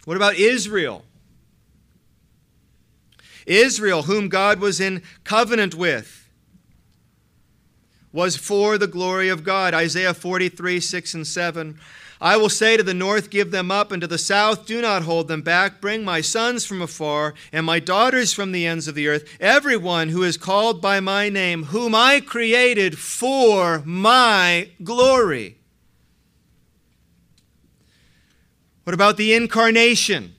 What 0.05 0.17
about 0.17 0.35
Israel? 0.35 1.05
Israel, 3.45 4.03
whom 4.03 4.29
God 4.29 4.59
was 4.59 4.79
in 4.79 5.01
covenant 5.23 5.75
with, 5.75 6.29
was 8.11 8.35
for 8.37 8.77
the 8.77 8.87
glory 8.87 9.29
of 9.29 9.43
God. 9.43 9.73
Isaiah 9.73 10.13
43, 10.13 10.79
6 10.79 11.13
and 11.13 11.27
7. 11.27 11.79
I 12.23 12.37
will 12.37 12.49
say 12.49 12.77
to 12.77 12.83
the 12.83 12.93
north, 12.93 13.29
Give 13.29 13.51
them 13.51 13.69
up, 13.69 13.91
and 13.91 13.99
to 13.99 14.07
the 14.07 14.17
south, 14.17 14.65
Do 14.65 14.81
not 14.81 15.03
hold 15.03 15.27
them 15.27 15.41
back. 15.41 15.81
Bring 15.81 16.05
my 16.05 16.21
sons 16.21 16.65
from 16.65 16.81
afar, 16.81 17.33
and 17.51 17.65
my 17.65 17.79
daughters 17.81 18.31
from 18.31 18.53
the 18.53 18.65
ends 18.65 18.87
of 18.87 18.95
the 18.95 19.09
earth, 19.09 19.27
everyone 19.41 20.07
who 20.07 20.23
is 20.23 20.37
called 20.37 20.81
by 20.81 21.01
my 21.01 21.27
name, 21.27 21.65
whom 21.65 21.93
I 21.93 22.21
created 22.21 22.97
for 22.97 23.83
my 23.83 24.69
glory. 24.81 25.57
What 28.85 28.93
about 28.93 29.17
the 29.17 29.33
incarnation? 29.33 30.33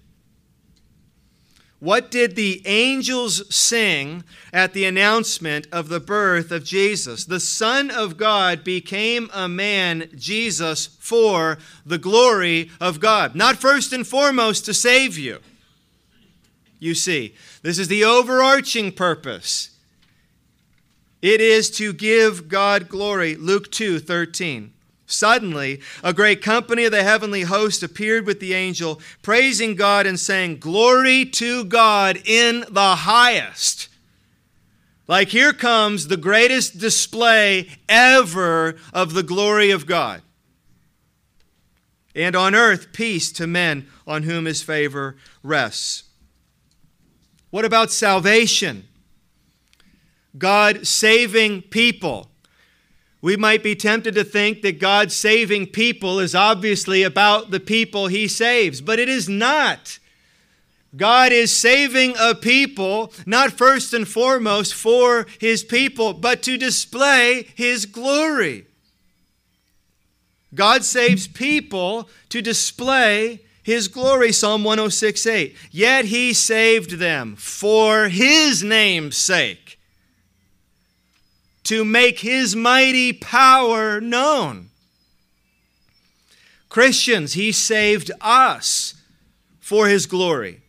What 1.85 2.11
did 2.11 2.35
the 2.35 2.63
angels 2.65 3.55
sing 3.55 4.25
at 4.55 4.73
the 4.73 4.87
announcement 4.87 5.67
of 5.71 5.91
the 5.91 6.01
birth 6.01 6.51
of 6.51 6.65
Jesus? 6.65 7.27
The 7.27 7.39
Son 7.39 7.91
of 7.91 8.17
God 8.17 8.65
became 8.65 9.29
a 9.35 9.51
man, 9.51 10.09
Jesus, 10.17 10.87
for 10.87 11.59
the 11.85 11.99
glory 11.99 12.71
of 12.81 13.01
God. 13.01 13.35
Not 13.35 13.57
first 13.57 13.93
and 13.93 14.07
foremost 14.07 14.65
to 14.65 14.73
save 14.73 15.19
you. 15.19 15.41
You 16.79 16.95
see, 16.95 17.35
this 17.61 17.79
is 17.79 17.89
the 17.89 18.03
overarching 18.03 18.91
purpose. 18.91 19.69
It 21.21 21.43
is 21.43 21.69
to 21.73 21.93
give 21.93 22.49
God 22.49 22.89
glory. 22.89 23.37
Luke 23.37 23.71
2 23.71 23.99
13. 23.99 24.74
Suddenly, 25.07 25.81
a 26.03 26.15
great 26.15 26.41
company 26.41 26.85
of 26.85 26.93
the 26.93 27.03
heavenly 27.03 27.43
host 27.43 27.83
appeared 27.83 28.27
with 28.27 28.41
the 28.41 28.55
angel, 28.55 29.01
praising 29.23 29.75
God 29.75 30.07
and 30.07 30.19
saying, 30.19 30.59
Glory 30.59 31.27
to 31.27 31.65
God 31.65 32.21
in 32.25 32.65
the 32.71 32.97
highest. 32.97 33.89
Like, 35.07 35.29
here 35.29 35.53
comes 35.53 36.09
the 36.09 36.17
greatest 36.17 36.79
display 36.79 37.69
ever 37.89 38.77
of 38.95 39.13
the 39.13 39.23
glory 39.23 39.71
of 39.71 39.85
God. 39.85 40.23
And 42.15 42.35
on 42.35 42.55
earth, 42.55 42.93
peace 42.93 43.31
to 43.33 43.47
men 43.47 43.89
on 44.07 44.23
whom 44.23 44.47
his 44.47 44.63
favor 44.63 45.17
rests. 45.43 46.05
What 47.51 47.65
about 47.67 47.91
salvation? 47.91 48.89
God 50.39 50.87
saving 50.87 51.63
people. 51.63 52.31
We 53.25 53.39
might 53.39 53.63
be 53.63 53.75
tempted 53.75 54.15
to 54.17 54.23
think 54.23 54.61
that 54.61 54.79
God 54.79 55.11
saving 55.11 55.69
people 55.69 56.21
is 56.21 56.35
obviously 56.35 57.03
about 57.03 57.51
the 57.51 57.59
people 57.59 58.09
he 58.09 58.29
saves, 58.29 58.83
but 58.83 58.99
it 58.99 59.09
is 59.09 59.31
not. 59.31 59.99
God 60.95 61.33
is 61.33 61.51
saving 61.51 62.17
a 62.21 62.35
people, 62.35 63.15
not 63.25 63.53
first 63.53 63.95
and 63.95 64.07
foremost 64.07 64.75
for 64.75 65.27
his 65.41 65.65
people, 65.65 66.13
but 66.13 66.43
to 66.43 66.59
display 66.59 67.49
his 67.55 67.87
glory. 67.87 68.67
God 70.55 70.85
saves 70.85 71.27
people 71.27 72.11
to 72.29 72.43
display 72.43 73.41
his 73.63 73.89
glory. 73.89 74.33
Psalm 74.33 74.65
106 74.65 75.25
8. 75.25 75.57
Yet 75.71 76.05
he 76.05 76.35
saved 76.35 76.99
them 76.99 77.37
for 77.37 78.09
his 78.09 78.63
name's 78.63 79.17
sake 79.17 79.64
to 81.65 81.85
make 81.85 82.21
his 82.21 82.55
mighty 82.55 83.13
power 83.13 84.01
known. 84.01 84.71
Christians, 86.69 87.35
he 87.35 87.53
saved 87.53 88.11
us 88.21 88.95
for 89.61 89.89
his 89.89 90.07
glory. 90.07 90.61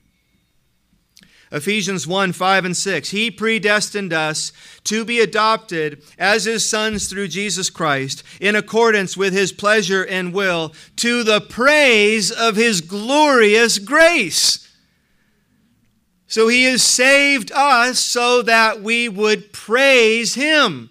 Ephesians 1.52 2.06
1 2.06 2.34
5 2.34 2.66
and 2.66 2.78
6. 2.78 3.10
He 3.10 3.32
predestined 3.32 4.12
us 4.12 4.52
to 4.84 5.06
be 5.06 5.20
adopted 5.20 6.04
as 6.18 6.46
his 6.46 6.70
sons 6.70 7.08
through 7.08 7.30
Jesus 7.30 7.70
Christ 7.70 8.24
in 8.42 8.56
accordance 8.56 9.16
with 9.16 9.34
his 9.34 9.52
pleasure 9.52 10.04
and 10.04 10.34
will 10.34 10.74
to 10.98 11.24
the 11.24 11.42
praise 11.42 12.32
of 12.32 12.56
his 12.56 12.82
glorious 12.82 13.80
grace. 13.80 14.70
So 16.36 16.50
he 16.50 16.66
has 16.66 16.84
saved 16.84 17.50
us 17.54 17.98
so 17.98 18.42
that 18.42 18.82
we 18.82 19.08
would 19.08 19.54
praise 19.54 20.36
him. 20.36 20.90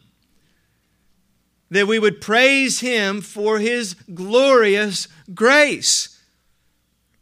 That 1.70 1.86
we 1.86 1.98
would 1.98 2.22
praise 2.22 2.80
him 2.80 3.20
for 3.20 3.58
his 3.58 3.92
glorious 4.14 5.06
grace. 5.34 6.18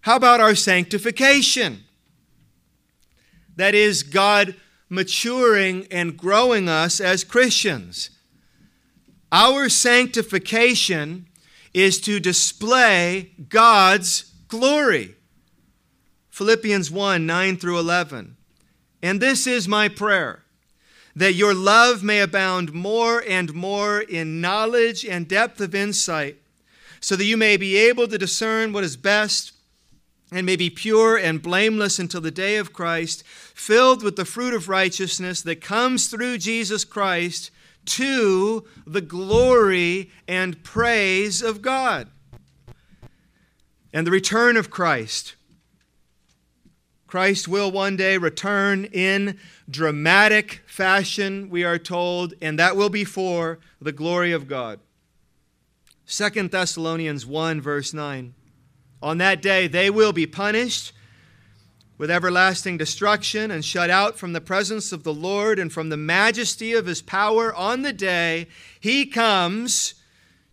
How 0.03 0.15
about 0.15 0.41
our 0.41 0.55
sanctification? 0.55 1.83
That 3.57 3.75
is, 3.75 4.05
God 4.05 4.55
maturing 4.89 5.89
and 5.91 6.17
growing 6.17 6.69
us 6.69 7.01
as 7.01 7.25
Christians. 7.25 8.11
Our 9.33 9.69
sanctification 9.69 11.27
is 11.75 12.01
to 12.03 12.21
display 12.21 13.33
God's 13.49 14.33
glory. 14.47 15.17
Philippians 16.33 16.91
1 16.91 17.27
9 17.27 17.57
through 17.59 17.79
11. 17.79 18.37
And 19.03 19.21
this 19.21 19.47
is 19.47 19.69
my 19.69 19.89
prayer 19.89 20.43
that 21.15 21.35
your 21.35 21.53
love 21.53 22.03
may 22.03 22.21
abound 22.21 22.73
more 22.73 23.23
and 23.29 23.53
more 23.53 24.01
in 24.01 24.41
knowledge 24.41 25.05
and 25.05 25.29
depth 25.29 25.61
of 25.61 25.75
insight, 25.75 26.39
so 27.01 27.17
that 27.17 27.27
you 27.27 27.37
may 27.37 27.59
be 27.59 27.77
able 27.77 28.09
to 28.09 28.17
discern 28.17 28.73
what 28.73 28.83
is 28.83 28.97
best 28.97 29.53
and 30.33 30.47
may 30.47 30.57
be 30.57 30.71
pure 30.71 31.19
and 31.19 31.43
blameless 31.43 31.99
until 31.99 32.23
the 32.23 32.31
day 32.31 32.57
of 32.57 32.73
Christ, 32.73 33.23
filled 33.27 34.03
with 34.03 34.17
the 34.17 34.25
fruit 34.25 34.55
of 34.55 34.71
righteousness 34.71 35.43
that 35.43 35.61
comes 35.61 36.07
through 36.07 36.39
Jesus 36.39 36.87
Christ 36.87 37.51
to 37.85 38.67
the 38.87 39.03
glory 39.03 40.11
and 40.27 40.65
praise 40.65 41.43
of 41.43 41.61
God. 41.61 42.09
And 43.93 44.07
the 44.07 44.11
return 44.11 44.57
of 44.57 44.71
Christ 44.71 45.35
Christ 47.13 47.47
will 47.47 47.71
one 47.71 47.95
day 47.97 48.17
return 48.17 48.87
in 48.87 49.39
dramatic 49.69 50.63
fashion, 50.65 51.51
we 51.51 51.63
are 51.63 51.77
told, 51.77 52.33
and 52.41 52.59
that 52.59 52.75
will 52.75 52.89
be 52.89 53.05
for 53.05 53.59
the 53.83 53.93
glory 53.93 54.33
of 54.33 54.49
God. 54.49 54.81
2 56.07 56.49
Thessalonians 56.49 57.27
1, 57.27 57.61
verse 57.61 57.93
9. 57.93 58.33
On 59.03 59.19
that 59.19 59.43
day 59.43 59.67
they 59.67 59.91
will 59.91 60.15
be 60.15 60.27
punished 60.27 60.95
with 61.99 62.11
everlasting 62.11 62.79
destruction 62.79 63.51
and 63.51 63.63
shut 63.63 63.91
out 63.91 64.19
from 64.19 64.33
the 64.33 64.41
presence 64.41 64.91
of 64.91 65.05
the 65.05 65.13
Lord 65.13 65.59
and 65.59 65.71
from 65.71 65.91
the 65.91 65.99
majesty 65.99 66.73
of 66.73 66.87
his 66.87 67.03
power 67.03 67.55
on 67.55 67.83
the 67.83 67.93
day 67.93 68.49
he 68.81 69.05
comes 69.05 69.97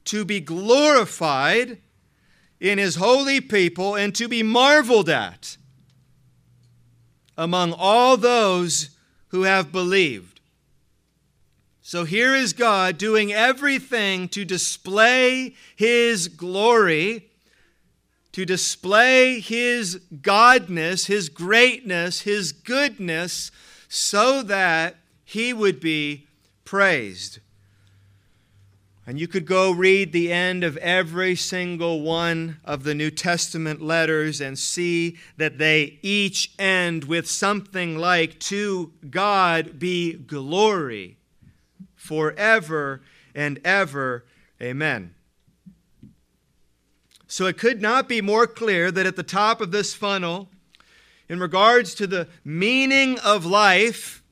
to 0.03 0.25
be 0.25 0.41
glorified 0.41 1.77
in 2.59 2.77
his 2.77 2.97
holy 2.97 3.39
people 3.39 3.95
and 3.95 4.13
to 4.15 4.27
be 4.27 4.43
marveled 4.43 5.07
at 5.07 5.55
among 7.39 7.73
all 7.77 8.17
those 8.17 8.89
who 9.29 9.43
have 9.43 9.71
believed. 9.71 10.41
So 11.81 12.03
here 12.03 12.35
is 12.35 12.51
God 12.51 12.97
doing 12.97 13.31
everything 13.31 14.27
to 14.29 14.43
display 14.43 15.55
his 15.75 16.27
glory, 16.27 17.29
to 18.33 18.45
display 18.45 19.39
his 19.39 20.01
godness, 20.21 21.07
his 21.07 21.29
greatness, 21.29 22.21
his 22.21 22.51
goodness, 22.51 23.51
so 23.87 24.43
that 24.43 24.97
he 25.23 25.53
would 25.53 25.79
be 25.79 26.27
praised. 26.65 27.39
And 29.05 29.19
you 29.19 29.27
could 29.27 29.45
go 29.45 29.71
read 29.71 30.11
the 30.11 30.31
end 30.31 30.63
of 30.63 30.77
every 30.77 31.35
single 31.35 32.01
one 32.01 32.59
of 32.63 32.83
the 32.83 32.93
New 32.93 33.09
Testament 33.09 33.81
letters 33.81 34.39
and 34.39 34.57
see 34.57 35.17
that 35.37 35.57
they 35.57 35.97
each 36.03 36.51
end 36.59 37.05
with 37.05 37.27
something 37.27 37.97
like, 37.97 38.39
To 38.41 38.93
God 39.09 39.79
be 39.79 40.13
glory 40.13 41.17
forever 41.95 43.01
and 43.33 43.59
ever. 43.65 44.25
Amen. 44.61 45.15
So 47.27 47.45
it 47.45 47.57
could 47.57 47.81
not 47.81 48.09
be 48.09 48.21
more 48.21 48.47
clear 48.47 48.91
that 48.91 49.05
at 49.05 49.15
the 49.15 49.23
top 49.23 49.61
of 49.61 49.71
this 49.71 49.93
funnel, 49.93 50.49
in 51.29 51.39
regards 51.39 51.93
to 51.95 52.07
the 52.07 52.27
meaning 52.43 53.19
of 53.19 53.45
life, 53.45 54.23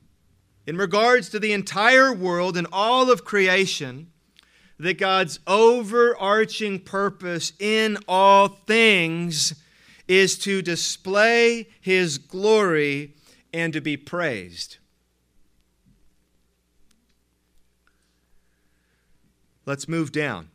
in 0.65 0.77
regards 0.77 1.29
to 1.29 1.39
the 1.39 1.53
entire 1.53 2.11
world 2.11 2.57
and 2.57 2.67
all 2.71 3.11
of 3.11 3.23
creation, 3.23 4.11
that 4.79 4.97
God's 4.97 5.39
overarching 5.47 6.79
purpose 6.79 7.53
in 7.59 7.97
all 8.07 8.47
things 8.47 9.55
is 10.07 10.37
to 10.39 10.61
display 10.61 11.67
his 11.81 12.17
glory 12.17 13.13
and 13.53 13.73
to 13.73 13.81
be 13.81 13.97
praised. 13.97 14.77
Let's 19.65 19.87
move 19.87 20.11
down 20.11 20.49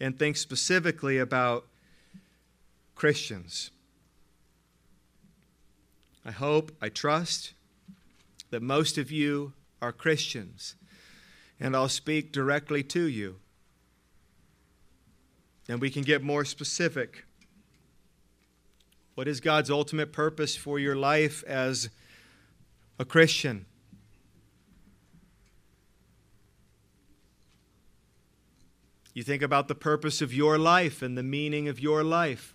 and 0.00 0.18
think 0.18 0.36
specifically 0.36 1.18
about 1.18 1.66
Christians. 2.94 3.70
I 6.24 6.30
hope, 6.30 6.72
I 6.80 6.88
trust 6.88 7.52
that 8.50 8.62
most 8.62 8.96
of 8.96 9.10
you 9.10 9.52
are 9.82 9.92
Christians, 9.92 10.76
and 11.60 11.74
I'll 11.74 11.88
speak 11.88 12.32
directly 12.32 12.82
to 12.84 13.04
you. 13.04 13.36
And 15.68 15.80
we 15.80 15.90
can 15.90 16.02
get 16.02 16.22
more 16.22 16.44
specific. 16.44 17.24
What 19.14 19.28
is 19.28 19.40
God's 19.40 19.70
ultimate 19.70 20.12
purpose 20.12 20.56
for 20.56 20.78
your 20.78 20.96
life 20.96 21.44
as 21.44 21.88
a 22.98 23.04
Christian? 23.04 23.66
You 29.14 29.22
think 29.22 29.42
about 29.42 29.68
the 29.68 29.76
purpose 29.76 30.20
of 30.20 30.34
your 30.34 30.58
life 30.58 31.00
and 31.00 31.16
the 31.16 31.22
meaning 31.22 31.68
of 31.68 31.78
your 31.78 32.02
life. 32.02 32.52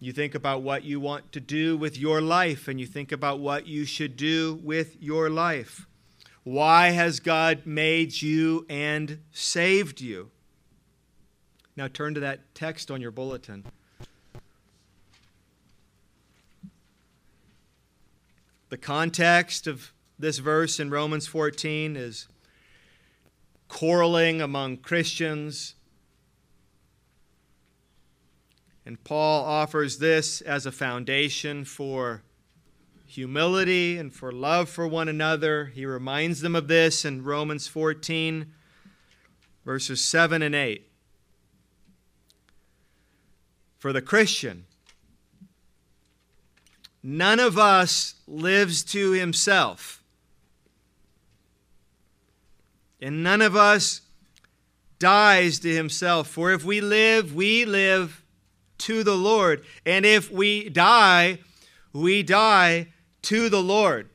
You 0.00 0.12
think 0.12 0.34
about 0.34 0.62
what 0.62 0.82
you 0.82 0.98
want 0.98 1.30
to 1.32 1.40
do 1.40 1.76
with 1.76 1.96
your 1.96 2.20
life, 2.20 2.66
and 2.66 2.80
you 2.80 2.86
think 2.86 3.12
about 3.12 3.38
what 3.38 3.66
you 3.66 3.84
should 3.84 4.16
do 4.16 4.60
with 4.62 5.00
your 5.00 5.30
life. 5.30 5.86
Why 6.44 6.90
has 6.90 7.20
God 7.20 7.64
made 7.64 8.20
you 8.20 8.66
and 8.68 9.20
saved 9.32 10.02
you? 10.02 10.30
Now 11.74 11.88
turn 11.88 12.14
to 12.14 12.20
that 12.20 12.54
text 12.54 12.90
on 12.90 13.00
your 13.00 13.10
bulletin. 13.10 13.64
The 18.68 18.76
context 18.76 19.66
of 19.66 19.92
this 20.18 20.38
verse 20.38 20.78
in 20.78 20.90
Romans 20.90 21.26
14 21.26 21.96
is 21.96 22.28
quarreling 23.68 24.42
among 24.42 24.78
Christians. 24.78 25.74
And 28.84 29.02
Paul 29.02 29.44
offers 29.44 29.98
this 29.98 30.42
as 30.42 30.66
a 30.66 30.72
foundation 30.72 31.64
for 31.64 32.22
humility 33.14 33.96
and 33.96 34.12
for 34.12 34.32
love 34.32 34.68
for 34.68 34.88
one 34.88 35.08
another. 35.08 35.66
He 35.66 35.86
reminds 35.86 36.40
them 36.40 36.56
of 36.56 36.66
this 36.66 37.04
in 37.04 37.22
Romans 37.22 37.68
14, 37.68 38.52
verses 39.64 40.04
7 40.04 40.42
and 40.42 40.54
8. 40.54 40.90
For 43.78 43.92
the 43.92 44.02
Christian, 44.02 44.64
none 47.02 47.38
of 47.38 47.56
us 47.56 48.14
lives 48.26 48.82
to 48.84 49.12
himself, 49.12 50.02
and 53.00 53.22
none 53.22 53.42
of 53.42 53.54
us 53.54 54.00
dies 54.98 55.60
to 55.60 55.72
himself. 55.72 56.26
For 56.26 56.50
if 56.50 56.64
we 56.64 56.80
live, 56.80 57.32
we 57.34 57.64
live 57.64 58.24
to 58.78 59.04
the 59.04 59.16
Lord, 59.16 59.64
and 59.86 60.04
if 60.04 60.32
we 60.32 60.68
die, 60.68 61.38
we 61.92 62.24
die 62.24 62.88
to 63.24 63.48
the 63.48 63.62
Lord. 63.62 64.08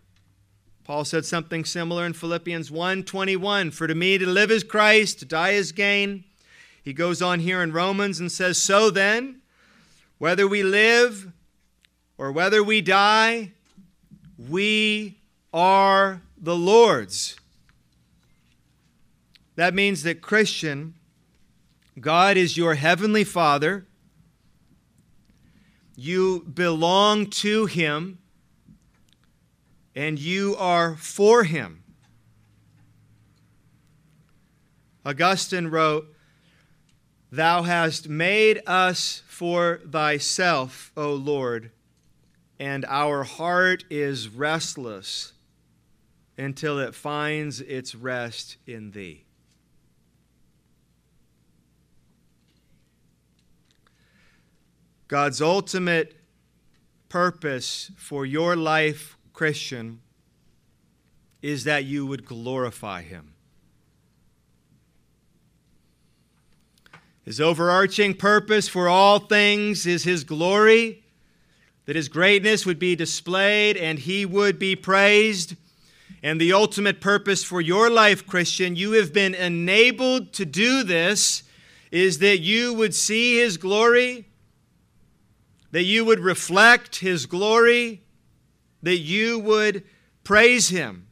Paul 0.83 1.05
said 1.05 1.25
something 1.25 1.65
similar 1.65 2.05
in 2.05 2.13
Philippians 2.13 2.71
1:21, 2.71 3.71
for 3.71 3.87
to 3.87 3.93
me 3.93 4.17
to 4.17 4.25
live 4.25 4.49
is 4.49 4.63
Christ, 4.63 5.19
to 5.19 5.25
die 5.25 5.51
is 5.51 5.71
gain. 5.71 6.23
He 6.83 6.93
goes 6.93 7.21
on 7.21 7.41
here 7.41 7.61
in 7.61 7.71
Romans 7.71 8.19
and 8.19 8.31
says, 8.31 8.59
"So 8.59 8.89
then, 8.89 9.41
whether 10.17 10.47
we 10.47 10.63
live 10.63 11.31
or 12.17 12.31
whether 12.31 12.63
we 12.63 12.81
die, 12.81 13.51
we 14.37 15.17
are 15.53 16.21
the 16.37 16.55
Lord's. 16.55 17.35
That 19.55 19.73
means 19.73 20.03
that, 20.03 20.21
Christian, 20.21 20.95
God 21.99 22.37
is 22.37 22.55
your 22.55 22.75
heavenly 22.75 23.23
Father. 23.23 23.85
You 25.95 26.45
belong 26.53 27.27
to 27.27 27.65
Him, 27.65 28.19
and 29.99 30.17
you 30.17 30.55
are 30.55 30.95
for 30.95 31.43
Him. 31.43 31.83
Augustine 35.05 35.67
wrote, 35.67 36.15
Thou 37.33 37.63
hast 37.63 38.07
made 38.07 38.61
us 38.65 39.23
for 39.27 39.81
thyself, 39.85 40.93
O 40.95 41.13
Lord, 41.13 41.71
and 42.57 42.85
our 42.85 43.25
heart 43.25 43.83
is 43.89 44.29
restless 44.29 45.33
until 46.37 46.79
it 46.79 46.95
finds 46.95 47.59
its 47.59 47.93
rest 47.93 48.55
in 48.65 48.91
thee. 48.91 49.25
God's 55.09 55.41
ultimate 55.41 56.15
purpose 57.09 57.91
for 57.97 58.25
your 58.25 58.55
life, 58.55 59.17
Christian, 59.39 60.01
is 61.41 61.63
that 61.63 61.85
you 61.85 62.05
would 62.05 62.25
glorify 62.25 63.03
Him. 63.03 63.35
His 67.23 67.39
overarching 67.39 68.15
purpose 68.15 68.67
for 68.67 68.89
all 68.89 69.17
things 69.17 69.85
is 69.85 70.03
His 70.03 70.25
glory, 70.25 71.05
that 71.85 71.95
His 71.95 72.09
greatness 72.09 72.65
would 72.65 72.79
be 72.79 72.97
displayed 72.97 73.77
and 73.77 73.97
He 73.97 74.25
would 74.25 74.59
be 74.59 74.75
praised. 74.75 75.55
And 76.21 76.41
the 76.41 76.51
ultimate 76.51 76.99
purpose 76.99 77.41
for 77.45 77.61
your 77.61 77.89
life, 77.89 78.27
Christian, 78.27 78.75
you 78.75 78.91
have 78.91 79.13
been 79.13 79.33
enabled 79.33 80.33
to 80.33 80.45
do 80.45 80.83
this, 80.83 81.43
is 81.91 82.19
that 82.19 82.39
you 82.39 82.73
would 82.73 82.93
see 82.93 83.37
His 83.37 83.55
glory, 83.55 84.27
that 85.71 85.83
you 85.83 86.03
would 86.03 86.19
reflect 86.19 86.97
His 86.97 87.25
glory, 87.25 88.01
that 88.81 88.97
you 88.97 89.39
would 89.39 89.83
praise 90.23 90.69
Him. 90.69 91.07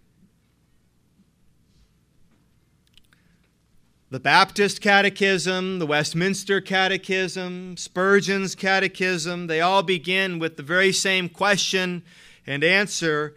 The 4.09 4.19
Baptist 4.21 4.79
Catechism, 4.79 5.79
the 5.79 5.85
Westminster 5.85 6.61
Catechism, 6.61 7.75
Spurgeon's 7.75 8.55
Catechism, 8.55 9.47
they 9.47 9.59
all 9.59 9.83
begin 9.83 10.39
with 10.39 10.55
the 10.55 10.63
very 10.63 10.93
same 10.93 11.27
question 11.27 12.03
and 12.45 12.63
answer, 12.63 13.35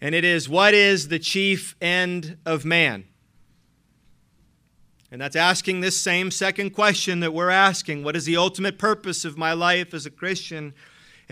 and 0.00 0.14
it 0.14 0.24
is 0.24 0.48
What 0.48 0.72
is 0.72 1.08
the 1.08 1.18
chief 1.18 1.74
end 1.80 2.36
of 2.46 2.64
man? 2.64 3.06
And 5.10 5.20
that's 5.20 5.36
asking 5.36 5.80
this 5.80 6.00
same 6.00 6.30
second 6.30 6.70
question 6.70 7.20
that 7.20 7.34
we're 7.34 7.50
asking 7.50 8.04
What 8.04 8.14
is 8.14 8.24
the 8.24 8.36
ultimate 8.36 8.78
purpose 8.78 9.24
of 9.24 9.36
my 9.36 9.52
life 9.52 9.92
as 9.92 10.06
a 10.06 10.10
Christian? 10.10 10.74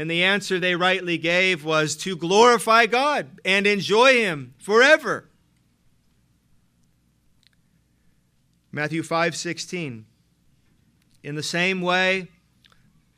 And 0.01 0.11
the 0.11 0.25
answer 0.25 0.59
they 0.59 0.77
rightly 0.77 1.19
gave 1.19 1.63
was 1.63 1.95
to 1.97 2.17
glorify 2.17 2.87
God 2.87 3.39
and 3.45 3.67
enjoy 3.67 4.15
Him 4.15 4.55
forever. 4.59 5.29
Matthew 8.73 9.03
5:16 9.03 10.05
In 11.23 11.35
the 11.35 11.43
same 11.43 11.83
way 11.83 12.29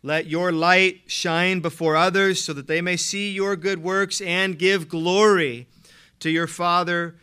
let 0.03 0.27
your 0.27 0.51
light 0.51 1.03
shine 1.07 1.61
before 1.61 1.95
others 1.95 2.42
so 2.42 2.53
that 2.53 2.66
they 2.66 2.81
may 2.81 2.97
see 2.97 3.31
your 3.31 3.55
good 3.55 3.81
works 3.81 4.21
and 4.21 4.59
give 4.59 4.88
glory 4.88 5.68
to 6.18 6.31
your 6.31 6.49
Father 6.49 7.14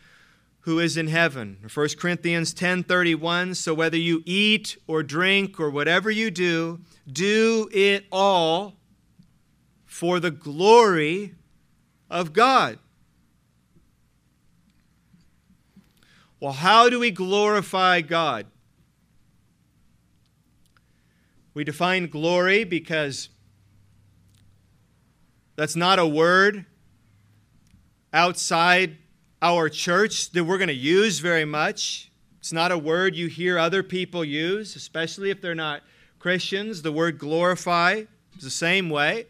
who 0.60 0.78
is 0.78 0.96
in 0.96 1.08
heaven. 1.08 1.58
1 1.70 1.98
Corinthians 1.98 2.54
10:31 2.54 3.54
So 3.54 3.74
whether 3.74 3.98
you 3.98 4.22
eat 4.24 4.78
or 4.86 5.02
drink 5.02 5.60
or 5.60 5.68
whatever 5.68 6.10
you 6.10 6.30
do, 6.30 6.80
do 7.12 7.68
it 7.74 8.06
all 8.10 8.79
for 10.00 10.18
the 10.18 10.30
glory 10.30 11.34
of 12.08 12.32
God. 12.32 12.78
Well, 16.40 16.54
how 16.54 16.88
do 16.88 16.98
we 16.98 17.10
glorify 17.10 18.00
God? 18.00 18.46
We 21.52 21.64
define 21.64 22.06
glory 22.06 22.64
because 22.64 23.28
that's 25.56 25.76
not 25.76 25.98
a 25.98 26.06
word 26.06 26.64
outside 28.14 28.96
our 29.42 29.68
church 29.68 30.30
that 30.30 30.44
we're 30.44 30.56
going 30.56 30.68
to 30.68 30.72
use 30.72 31.18
very 31.18 31.44
much. 31.44 32.10
It's 32.38 32.54
not 32.54 32.72
a 32.72 32.78
word 32.78 33.14
you 33.14 33.26
hear 33.26 33.58
other 33.58 33.82
people 33.82 34.24
use, 34.24 34.76
especially 34.76 35.28
if 35.28 35.42
they're 35.42 35.54
not 35.54 35.82
Christians. 36.18 36.80
The 36.80 36.90
word 36.90 37.18
glorify 37.18 38.04
is 38.38 38.44
the 38.44 38.48
same 38.48 38.88
way. 38.88 39.26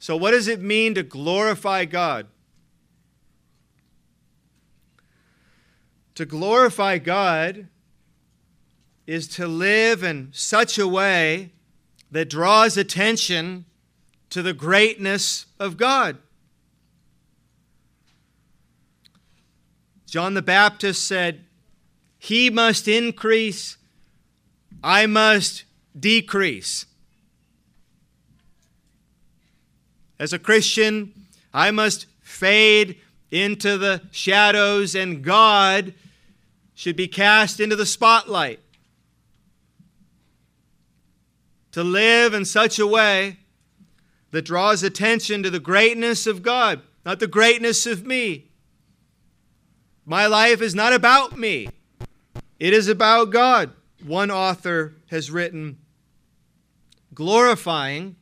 So, 0.00 0.16
what 0.16 0.30
does 0.30 0.48
it 0.48 0.62
mean 0.62 0.94
to 0.94 1.02
glorify 1.02 1.84
God? 1.84 2.26
To 6.14 6.24
glorify 6.24 6.96
God 6.96 7.68
is 9.06 9.28
to 9.28 9.46
live 9.46 10.02
in 10.02 10.30
such 10.32 10.78
a 10.78 10.88
way 10.88 11.52
that 12.10 12.30
draws 12.30 12.78
attention 12.78 13.66
to 14.30 14.40
the 14.40 14.54
greatness 14.54 15.44
of 15.58 15.76
God. 15.76 16.16
John 20.06 20.32
the 20.32 20.42
Baptist 20.42 21.06
said, 21.06 21.44
He 22.18 22.48
must 22.48 22.88
increase, 22.88 23.76
I 24.82 25.04
must 25.04 25.64
decrease. 25.98 26.86
As 30.20 30.34
a 30.34 30.38
Christian, 30.38 31.14
I 31.54 31.70
must 31.70 32.04
fade 32.20 32.96
into 33.30 33.78
the 33.78 34.02
shadows, 34.10 34.94
and 34.94 35.24
God 35.24 35.94
should 36.74 36.94
be 36.94 37.08
cast 37.08 37.58
into 37.58 37.74
the 37.74 37.86
spotlight. 37.86 38.60
To 41.72 41.82
live 41.82 42.34
in 42.34 42.44
such 42.44 42.78
a 42.78 42.86
way 42.86 43.38
that 44.30 44.42
draws 44.42 44.82
attention 44.82 45.42
to 45.42 45.48
the 45.48 45.58
greatness 45.58 46.26
of 46.26 46.42
God, 46.42 46.82
not 47.02 47.18
the 47.18 47.26
greatness 47.26 47.86
of 47.86 48.04
me. 48.04 48.50
My 50.04 50.26
life 50.26 50.60
is 50.60 50.74
not 50.74 50.92
about 50.92 51.38
me, 51.38 51.70
it 52.58 52.74
is 52.74 52.88
about 52.88 53.30
God. 53.30 53.72
One 54.04 54.30
author 54.30 54.96
has 55.06 55.30
written 55.30 55.78
glorifying 57.14 58.16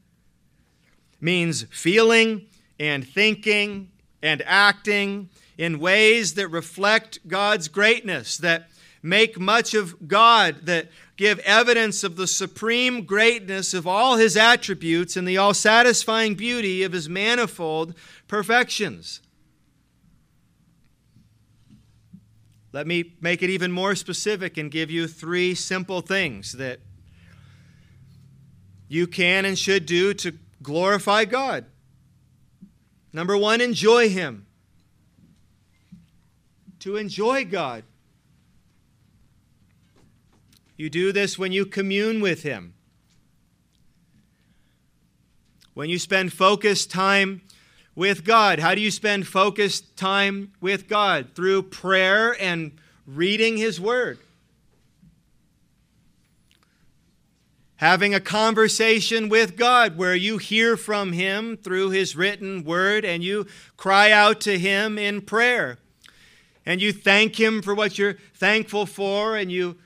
means 1.20 1.64
feeling 1.70 2.46
and 2.78 3.07
thinking 3.07 3.90
and 4.22 4.42
acting 4.46 5.28
in 5.57 5.78
ways 5.78 6.35
that 6.35 6.48
reflect 6.48 7.18
God's 7.26 7.68
greatness, 7.68 8.37
that 8.38 8.68
make 9.02 9.38
much 9.38 9.74
of 9.74 10.09
God, 10.09 10.66
that 10.66 10.88
give 11.16 11.38
evidence 11.40 12.04
of 12.04 12.16
the 12.16 12.26
supreme 12.26 13.04
greatness 13.04 13.74
of 13.74 13.87
all 13.87 14.16
his 14.16 14.37
attributes 14.37 15.16
and 15.16 15.26
the 15.26 15.37
all 15.37 15.54
satisfying 15.54 16.35
beauty 16.35 16.83
of 16.85 16.92
his 16.92 17.09
manifold 17.09 17.94
perfections. 18.28 19.20
Let 22.72 22.87
me 22.87 23.14
make 23.20 23.42
it 23.42 23.50
even 23.50 23.72
more 23.72 23.94
specific 23.94 24.57
and 24.57 24.70
give 24.70 24.90
you 24.90 25.09
three 25.09 25.54
simple 25.54 26.00
things 26.00 26.52
that 26.52 26.81
you 28.88 29.07
can 29.07 29.44
and 29.44 29.59
should 29.59 29.87
do 29.87 30.14
to 30.14 30.33
glorify 30.62 31.25
God. 31.25 31.64
Number 33.12 33.37
one, 33.37 33.61
enjoy 33.61 34.09
Him. 34.09 34.47
To 36.81 36.97
enjoy 36.97 37.44
God. 37.44 37.85
You 40.77 40.88
do 40.88 41.11
this 41.12 41.38
when 41.38 41.51
you 41.51 41.66
commune 41.66 42.21
with 42.21 42.42
Him. 42.42 42.75
When 45.75 45.90
you 45.90 45.99
spend 45.99 46.33
focused 46.33 46.90
time 46.90 47.42
with 47.94 48.25
God. 48.25 48.61
How 48.61 48.77
do 48.77 48.81
you 48.81 48.92
spend 48.92 49.27
focused 49.27 49.97
time 49.97 50.53
with 50.61 50.88
God? 50.88 51.31
Through 51.35 51.64
prayer 51.64 52.40
and 52.40 52.79
reading 53.07 53.57
His 53.57 53.81
Word. 53.81 54.18
Having 57.79 58.12
a 58.12 58.21
conversation 58.21 59.29
with 59.29 59.57
God 59.57 59.97
where 59.97 60.17
you 60.17 60.38
hear 60.38 60.77
from 60.77 61.12
Him 61.12 61.57
through 61.57 61.91
His 61.91 62.17
written 62.17 62.64
Word 62.64 63.05
and 63.05 63.23
you 63.23 63.47
cry 63.77 64.11
out 64.11 64.41
to 64.43 64.59
Him 64.59 64.99
in 64.99 65.21
prayer. 65.21 65.79
And 66.67 66.83
you 66.83 66.93
thank 66.93 67.38
Him 67.38 67.62
for 67.62 67.77
what 67.77 67.97
you're 67.97 68.19
thankful 68.35 68.85
for 68.85 69.37
and 69.37 69.53
you 69.53 69.77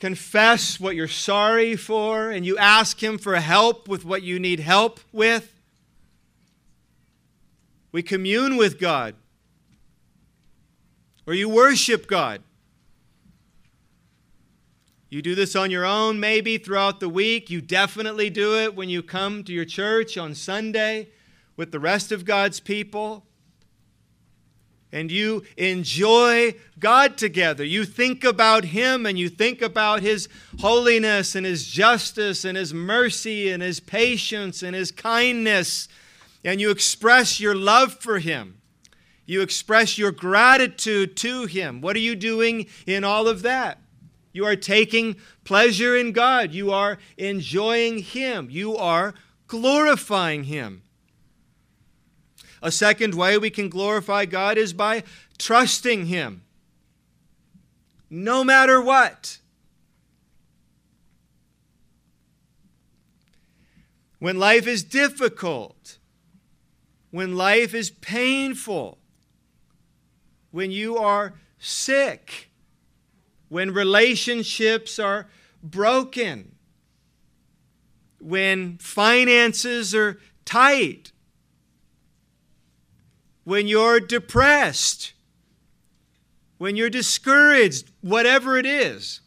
confess 0.00 0.80
what 0.80 0.96
you're 0.96 1.06
sorry 1.06 1.76
for 1.76 2.30
and 2.30 2.44
you 2.44 2.58
ask 2.58 3.00
Him 3.00 3.18
for 3.18 3.36
help 3.36 3.86
with 3.86 4.04
what 4.04 4.24
you 4.24 4.40
need 4.40 4.58
help 4.58 4.98
with. 5.12 5.54
We 7.92 8.02
commune 8.02 8.56
with 8.56 8.80
God. 8.80 9.14
Or 11.24 11.34
you 11.34 11.48
worship 11.48 12.08
God. 12.08 12.42
You 15.10 15.22
do 15.22 15.34
this 15.34 15.56
on 15.56 15.70
your 15.70 15.84
own, 15.84 16.20
maybe 16.20 16.56
throughout 16.56 17.00
the 17.00 17.08
week. 17.08 17.50
You 17.50 17.60
definitely 17.60 18.30
do 18.30 18.56
it 18.58 18.76
when 18.76 18.88
you 18.88 19.02
come 19.02 19.44
to 19.44 19.52
your 19.52 19.64
church 19.64 20.16
on 20.16 20.34
Sunday 20.34 21.08
with 21.56 21.72
the 21.72 21.80
rest 21.80 22.12
of 22.12 22.24
God's 22.24 22.60
people. 22.60 23.26
And 24.92 25.10
you 25.10 25.44
enjoy 25.56 26.54
God 26.78 27.18
together. 27.18 27.64
You 27.64 27.84
think 27.84 28.24
about 28.24 28.64
Him 28.64 29.04
and 29.04 29.18
you 29.18 29.28
think 29.28 29.60
about 29.62 30.00
His 30.00 30.28
holiness 30.60 31.34
and 31.34 31.44
His 31.44 31.66
justice 31.66 32.44
and 32.44 32.56
His 32.56 32.72
mercy 32.72 33.50
and 33.50 33.62
His 33.62 33.80
patience 33.80 34.62
and 34.62 34.74
His 34.74 34.90
kindness 34.90 35.88
and 36.44 36.60
you 36.60 36.70
express 36.70 37.40
your 37.40 37.54
love 37.54 37.94
for 37.94 38.18
Him. 38.18 38.60
You 39.26 39.42
express 39.42 39.98
your 39.98 40.10
gratitude 40.10 41.16
to 41.18 41.46
Him. 41.46 41.80
What 41.80 41.96
are 41.96 42.00
you 42.00 42.16
doing 42.16 42.66
in 42.86 43.04
all 43.04 43.28
of 43.28 43.42
that? 43.42 43.78
You 44.32 44.44
are 44.46 44.56
taking 44.56 45.16
pleasure 45.44 45.96
in 45.96 46.12
God. 46.12 46.52
You 46.52 46.70
are 46.70 46.98
enjoying 47.16 47.98
Him. 47.98 48.48
You 48.50 48.76
are 48.76 49.14
glorifying 49.46 50.44
Him. 50.44 50.82
A 52.62 52.70
second 52.70 53.14
way 53.14 53.38
we 53.38 53.50
can 53.50 53.68
glorify 53.68 54.26
God 54.26 54.58
is 54.58 54.72
by 54.72 55.02
trusting 55.38 56.06
Him. 56.06 56.42
No 58.08 58.44
matter 58.44 58.80
what. 58.80 59.38
When 64.18 64.38
life 64.38 64.66
is 64.66 64.84
difficult, 64.84 65.98
when 67.10 67.36
life 67.36 67.72
is 67.74 67.88
painful, 67.90 68.98
when 70.50 70.70
you 70.70 70.98
are 70.98 71.34
sick, 71.58 72.49
when 73.50 73.72
relationships 73.72 74.98
are 74.98 75.26
broken, 75.62 76.52
when 78.20 78.78
finances 78.78 79.94
are 79.94 80.18
tight, 80.44 81.12
when 83.44 83.66
you're 83.66 83.98
depressed, 83.98 85.12
when 86.58 86.76
you're 86.76 86.88
discouraged, 86.88 87.90
whatever 88.00 88.56
it 88.56 88.66
is, 88.66 89.20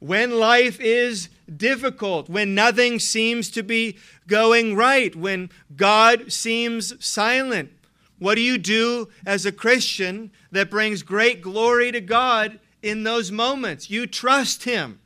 when 0.00 0.40
life 0.40 0.80
is 0.80 1.28
difficult, 1.56 2.28
when 2.28 2.52
nothing 2.54 2.98
seems 2.98 3.48
to 3.48 3.62
be 3.62 3.96
going 4.26 4.74
right, 4.74 5.14
when 5.14 5.50
God 5.76 6.32
seems 6.32 6.92
silent. 7.04 7.70
What 8.18 8.34
do 8.34 8.40
you 8.40 8.58
do 8.58 9.08
as 9.24 9.46
a 9.46 9.52
Christian 9.52 10.32
that 10.50 10.70
brings 10.70 11.04
great 11.04 11.40
glory 11.40 11.92
to 11.92 12.00
God 12.00 12.58
in 12.84 13.02
those 13.02 13.32
moments? 13.32 13.88
You 13.88 14.06
trust 14.06 14.64
Him. 14.64 15.00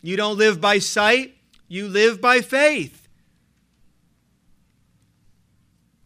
You 0.00 0.16
don't 0.16 0.38
live 0.38 0.60
by 0.60 0.78
sight, 0.78 1.34
you 1.68 1.86
live 1.86 2.20
by 2.20 2.40
faith. 2.40 3.08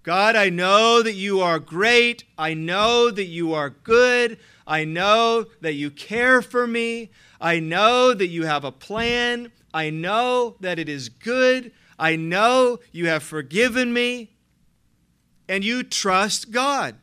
God, 0.03 0.35
I 0.35 0.49
know 0.49 1.01
that 1.01 1.15
you 1.15 1.41
are 1.41 1.61
great. 1.61 2.25
I 2.37 2.55
know 2.55 3.13
that 3.13 3.27
you 3.27 3.55
are 3.55 3.71
good. 3.71 4.39
I 4.67 4.85
know 4.85 5.47
that 5.61 5.75
you 5.75 5.93
care 5.93 6.43
for 6.43 6.67
me. 6.67 7.13
I 7.41 7.61
know 7.61 8.13
that 8.13 8.27
you 8.27 8.45
have 8.45 8.65
a 8.65 8.73
plan. 8.73 9.53
I 9.73 9.91
know 9.91 10.57
that 10.59 10.81
it 10.81 10.89
is 10.89 11.09
good. 11.09 11.71
I 12.01 12.17
know 12.17 12.81
you 12.91 13.07
have 13.07 13.23
forgiven 13.23 13.93
me. 13.93 14.31
And 15.49 15.63
you 15.63 15.85
trust 15.85 16.51
God. 16.51 16.97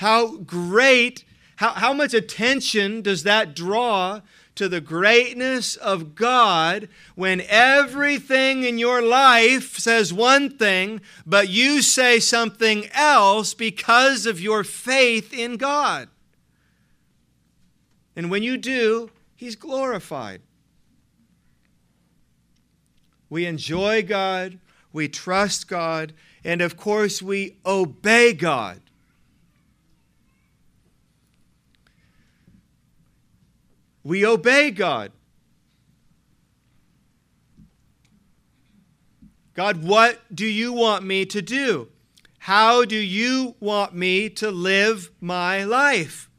How 0.00 0.38
great, 0.38 1.26
how, 1.56 1.72
how 1.72 1.92
much 1.92 2.14
attention 2.14 3.02
does 3.02 3.24
that 3.24 3.54
draw 3.54 4.22
to 4.54 4.66
the 4.66 4.80
greatness 4.80 5.76
of 5.76 6.14
God 6.14 6.88
when 7.16 7.42
everything 7.42 8.62
in 8.62 8.78
your 8.78 9.02
life 9.02 9.76
says 9.78 10.10
one 10.10 10.56
thing, 10.56 11.02
but 11.26 11.50
you 11.50 11.82
say 11.82 12.18
something 12.18 12.86
else 12.94 13.52
because 13.52 14.24
of 14.24 14.40
your 14.40 14.64
faith 14.64 15.34
in 15.34 15.58
God? 15.58 16.08
And 18.16 18.30
when 18.30 18.42
you 18.42 18.56
do, 18.56 19.10
He's 19.36 19.54
glorified. 19.54 20.40
We 23.28 23.44
enjoy 23.44 24.02
God, 24.02 24.60
we 24.94 25.08
trust 25.08 25.68
God, 25.68 26.14
and 26.42 26.62
of 26.62 26.78
course, 26.78 27.20
we 27.20 27.58
obey 27.66 28.32
God. 28.32 28.80
We 34.02 34.24
obey 34.24 34.70
God. 34.70 35.12
God, 39.54 39.82
what 39.82 40.20
do 40.34 40.46
you 40.46 40.72
want 40.72 41.04
me 41.04 41.26
to 41.26 41.42
do? 41.42 41.88
How 42.38 42.84
do 42.84 42.96
you 42.96 43.54
want 43.60 43.94
me 43.94 44.30
to 44.30 44.50
live 44.50 45.10
my 45.20 45.64
life? 45.64 46.30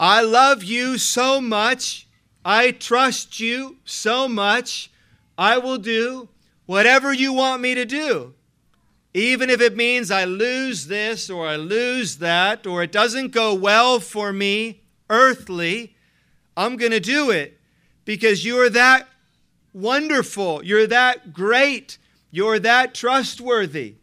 I 0.00 0.22
love 0.22 0.64
you 0.64 0.96
so 0.96 1.40
much. 1.40 2.08
I 2.44 2.70
trust 2.70 3.40
you 3.40 3.76
so 3.84 4.28
much. 4.28 4.90
I 5.36 5.58
will 5.58 5.78
do 5.78 6.28
whatever 6.66 7.12
you 7.12 7.32
want 7.32 7.60
me 7.60 7.74
to 7.74 7.84
do. 7.84 8.34
Even 9.12 9.50
if 9.50 9.60
it 9.60 9.76
means 9.76 10.10
I 10.10 10.24
lose 10.24 10.86
this 10.86 11.28
or 11.28 11.46
I 11.46 11.56
lose 11.56 12.18
that 12.18 12.66
or 12.66 12.82
it 12.82 12.90
doesn't 12.90 13.32
go 13.32 13.54
well 13.54 14.00
for 14.00 14.32
me 14.32 14.82
earthly, 15.08 15.94
I'm 16.56 16.76
going 16.76 16.92
to 16.92 17.00
do 17.00 17.30
it 17.30 17.58
because 18.04 18.44
you're 18.44 18.70
that 18.70 19.08
wonderful. 19.72 20.64
You're 20.64 20.86
that 20.86 21.32
great. 21.32 21.98
You're 22.30 22.58
that 22.60 22.94
trustworthy. 22.94 23.96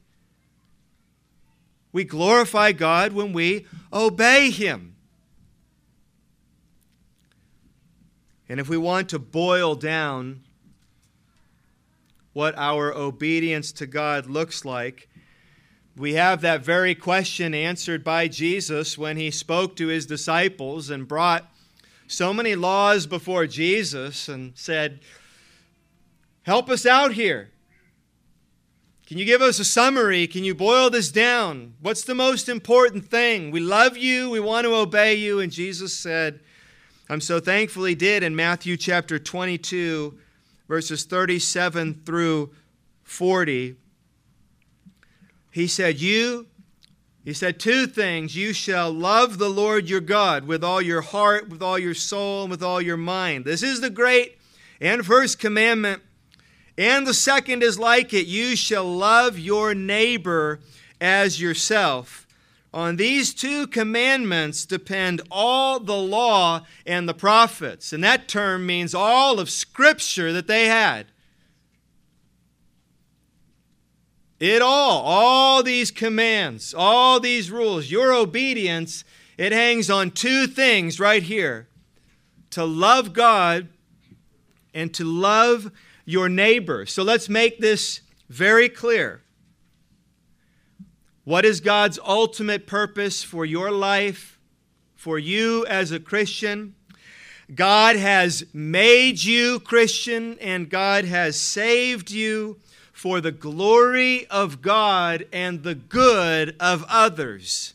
We 1.91 2.03
glorify 2.03 2.71
God 2.71 3.13
when 3.13 3.33
we 3.33 3.65
obey 3.91 4.49
Him. 4.49 4.95
And 8.47 8.59
if 8.59 8.67
we 8.67 8.77
want 8.77 9.09
to 9.09 9.19
boil 9.19 9.75
down 9.75 10.43
what 12.33 12.57
our 12.57 12.93
obedience 12.93 13.71
to 13.73 13.85
God 13.85 14.25
looks 14.25 14.65
like, 14.65 15.09
we 15.95 16.13
have 16.13 16.41
that 16.41 16.63
very 16.63 16.95
question 16.95 17.53
answered 17.53 18.03
by 18.03 18.27
Jesus 18.29 18.97
when 18.97 19.17
he 19.17 19.29
spoke 19.29 19.75
to 19.75 19.87
his 19.87 20.05
disciples 20.05 20.89
and 20.89 21.07
brought 21.07 21.50
so 22.11 22.33
many 22.33 22.55
laws 22.55 23.07
before 23.07 23.47
Jesus 23.47 24.27
and 24.27 24.53
said, 24.55 24.99
Help 26.43 26.69
us 26.69 26.85
out 26.85 27.13
here. 27.13 27.51
Can 29.05 29.17
you 29.17 29.25
give 29.25 29.41
us 29.41 29.59
a 29.59 29.65
summary? 29.65 30.25
Can 30.25 30.43
you 30.43 30.55
boil 30.55 30.89
this 30.89 31.11
down? 31.11 31.73
What's 31.81 32.03
the 32.03 32.15
most 32.15 32.49
important 32.49 33.05
thing? 33.05 33.51
We 33.51 33.59
love 33.59 33.97
you, 33.97 34.29
we 34.29 34.39
want 34.39 34.65
to 34.65 34.73
obey 34.73 35.15
you. 35.15 35.39
And 35.39 35.51
Jesus 35.51 35.93
said, 35.95 36.39
I'm 37.09 37.21
so 37.21 37.39
thankful 37.39 37.83
he 37.83 37.95
did 37.95 38.23
in 38.23 38.35
Matthew 38.35 38.77
chapter 38.77 39.19
22 39.19 40.17
verses 40.71 41.03
37 41.03 42.01
through 42.05 42.49
40, 43.03 43.75
he 45.51 45.67
said, 45.67 45.99
You, 45.99 46.47
he 47.23 47.33
said 47.33 47.59
two 47.59 47.85
things. 47.85 48.35
You 48.35 48.51
shall 48.51 48.91
love 48.91 49.37
the 49.37 49.49
Lord 49.49 49.89
your 49.89 50.01
God 50.01 50.45
with 50.45 50.63
all 50.63 50.81
your 50.81 51.01
heart, 51.01 51.49
with 51.49 51.61
all 51.61 51.77
your 51.77 51.93
soul, 51.93 52.43
and 52.43 52.51
with 52.51 52.63
all 52.63 52.81
your 52.81 52.97
mind. 52.97 53.45
This 53.45 53.61
is 53.61 53.81
the 53.81 53.91
great 53.91 54.37
and 54.79 55.05
first 55.05 55.37
commandment. 55.37 56.01
And 56.77 57.05
the 57.05 57.13
second 57.13 57.61
is 57.61 57.77
like 57.77 58.13
it 58.13 58.25
you 58.25 58.55
shall 58.55 58.85
love 58.85 59.37
your 59.37 59.75
neighbor 59.75 60.61
as 60.99 61.39
yourself. 61.39 62.25
On 62.73 62.95
these 62.95 63.33
two 63.33 63.67
commandments 63.67 64.65
depend 64.65 65.21
all 65.29 65.79
the 65.79 65.97
law 65.97 66.65
and 66.85 67.07
the 67.07 67.13
prophets. 67.13 67.91
And 67.93 68.03
that 68.03 68.27
term 68.27 68.65
means 68.65 68.95
all 68.95 69.39
of 69.39 69.49
Scripture 69.49 70.31
that 70.33 70.47
they 70.47 70.67
had. 70.67 71.07
It 74.41 74.63
all, 74.63 75.03
all 75.03 75.61
these 75.61 75.91
commands, 75.91 76.73
all 76.73 77.19
these 77.19 77.51
rules, 77.51 77.91
your 77.91 78.11
obedience, 78.11 79.03
it 79.37 79.51
hangs 79.51 79.87
on 79.87 80.09
two 80.09 80.47
things 80.47 80.99
right 80.99 81.21
here 81.21 81.67
to 82.49 82.65
love 82.65 83.13
God 83.13 83.67
and 84.73 84.91
to 84.95 85.03
love 85.03 85.71
your 86.05 86.27
neighbor. 86.27 86.87
So 86.87 87.03
let's 87.03 87.29
make 87.29 87.59
this 87.59 88.01
very 88.29 88.67
clear. 88.67 89.21
What 91.23 91.45
is 91.45 91.59
God's 91.59 91.99
ultimate 92.03 92.65
purpose 92.65 93.23
for 93.23 93.45
your 93.45 93.69
life, 93.69 94.39
for 94.95 95.19
you 95.19 95.67
as 95.67 95.91
a 95.91 95.99
Christian? 95.99 96.73
God 97.53 97.95
has 97.95 98.43
made 98.53 99.23
you 99.23 99.59
Christian 99.59 100.39
and 100.39 100.67
God 100.67 101.05
has 101.05 101.39
saved 101.39 102.09
you 102.09 102.57
for 103.01 103.19
the 103.19 103.31
glory 103.31 104.27
of 104.27 104.61
God 104.61 105.25
and 105.33 105.63
the 105.63 105.73
good 105.73 106.55
of 106.59 106.85
others. 106.87 107.73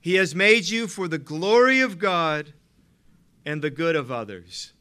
He 0.00 0.16
has 0.16 0.34
made 0.34 0.68
you 0.68 0.88
for 0.88 1.06
the 1.06 1.18
glory 1.18 1.78
of 1.78 2.00
God 2.00 2.52
and 3.46 3.62
the 3.62 3.70
good 3.70 3.94
of 3.94 4.10
others. 4.10 4.72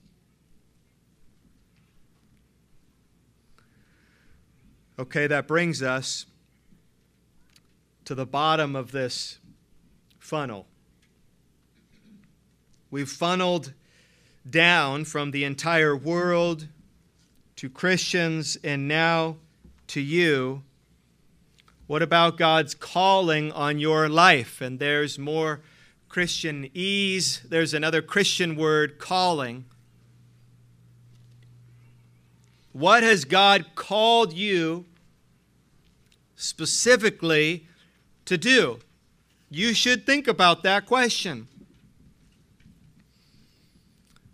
Okay, 4.97 5.27
that 5.27 5.47
brings 5.47 5.83
us 5.83 6.25
to 8.05 8.15
the 8.15 8.25
bottom 8.25 8.75
of 8.75 8.91
this 8.91 9.37
funnel. 10.17 10.65
We've 12.89 13.07
funneled 13.07 13.73
down 14.49 15.05
from 15.05 15.29
the 15.29 15.43
entire 15.43 15.95
world 15.95 16.69
to 17.63 17.69
Christians 17.69 18.57
and 18.61 18.89
now 18.89 19.37
to 19.87 20.01
you. 20.01 20.63
What 21.87 22.01
about 22.01 22.37
God's 22.37 22.75
calling 22.75 23.53
on 23.53 23.79
your 23.79 24.09
life? 24.09 24.59
And 24.59 24.79
there's 24.79 25.17
more 25.17 25.61
Christianese. 26.09 27.41
There's 27.43 27.73
another 27.73 28.01
Christian 28.01 28.57
word, 28.57 28.99
calling. 28.99 29.63
What 32.73 33.01
has 33.01 33.23
God 33.23 33.67
called 33.75 34.33
you 34.33 34.83
specifically 36.35 37.65
to 38.25 38.37
do? 38.37 38.79
You 39.49 39.73
should 39.73 40.05
think 40.05 40.27
about 40.27 40.63
that 40.63 40.85
question. 40.85 41.47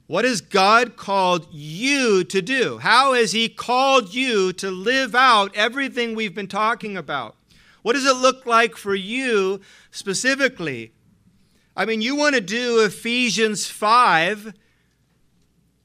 What 0.09 0.25
has 0.25 0.41
God 0.41 0.95
called 0.95 1.45
you 1.51 2.23
to 2.23 2.41
do? 2.41 2.79
How 2.79 3.13
has 3.13 3.31
He 3.31 3.47
called 3.47 4.11
you 4.11 4.51
to 4.53 4.71
live 4.71 5.13
out 5.13 5.55
everything 5.55 6.15
we've 6.15 6.33
been 6.33 6.47
talking 6.47 6.97
about? 6.97 7.35
What 7.83 7.93
does 7.93 8.07
it 8.07 8.15
look 8.15 8.43
like 8.47 8.75
for 8.75 8.95
you 8.95 9.61
specifically? 9.91 10.93
I 11.77 11.85
mean, 11.85 12.01
you 12.01 12.15
want 12.15 12.33
to 12.33 12.41
do 12.41 12.83
Ephesians 12.83 13.67
5 13.67 14.55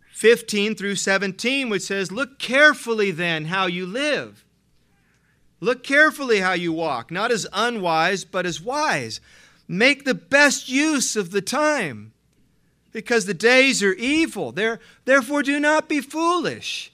15 0.08 0.74
through 0.74 0.96
17, 0.96 1.68
which 1.68 1.82
says, 1.82 2.10
Look 2.10 2.38
carefully 2.38 3.10
then 3.10 3.44
how 3.44 3.66
you 3.66 3.84
live. 3.84 4.46
Look 5.60 5.84
carefully 5.84 6.40
how 6.40 6.54
you 6.54 6.72
walk, 6.72 7.10
not 7.10 7.30
as 7.30 7.46
unwise, 7.52 8.24
but 8.24 8.46
as 8.46 8.58
wise. 8.58 9.20
Make 9.68 10.06
the 10.06 10.14
best 10.14 10.70
use 10.70 11.14
of 11.14 11.30
the 11.30 11.42
time, 11.42 12.13
because 12.94 13.26
the 13.26 13.34
days 13.34 13.82
are 13.82 13.92
evil. 13.94 14.52
Therefore, 15.04 15.42
do 15.42 15.60
not 15.60 15.88
be 15.88 16.00
foolish, 16.00 16.92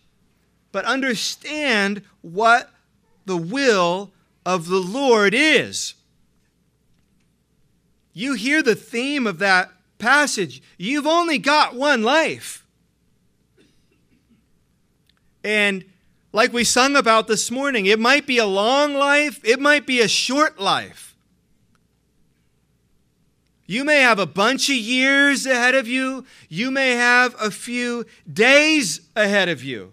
but 0.72 0.84
understand 0.86 2.02
what 2.22 2.70
the 3.26 3.36
will 3.36 4.10
of 4.44 4.66
the 4.66 4.80
Lord 4.80 5.34
is. 5.34 5.94
You 8.14 8.32
hear 8.32 8.62
the 8.62 8.74
theme 8.74 9.26
of 9.26 9.38
that 9.38 9.70
passage. 9.98 10.62
You've 10.78 11.06
only 11.06 11.38
got 11.38 11.76
one 11.76 12.02
life. 12.02 12.64
And 15.44 15.84
like 16.32 16.52
we 16.52 16.64
sung 16.64 16.96
about 16.96 17.28
this 17.28 17.50
morning, 17.50 17.84
it 17.84 17.98
might 17.98 18.26
be 18.26 18.38
a 18.38 18.46
long 18.46 18.94
life, 18.94 19.38
it 19.44 19.60
might 19.60 19.86
be 19.86 20.00
a 20.00 20.08
short 20.08 20.58
life. 20.58 21.09
You 23.70 23.84
may 23.84 24.00
have 24.00 24.18
a 24.18 24.26
bunch 24.26 24.68
of 24.68 24.74
years 24.74 25.46
ahead 25.46 25.76
of 25.76 25.86
you, 25.86 26.24
you 26.48 26.72
may 26.72 26.96
have 26.96 27.36
a 27.40 27.52
few 27.52 28.04
days 28.28 29.00
ahead 29.14 29.48
of 29.48 29.62
you. 29.62 29.92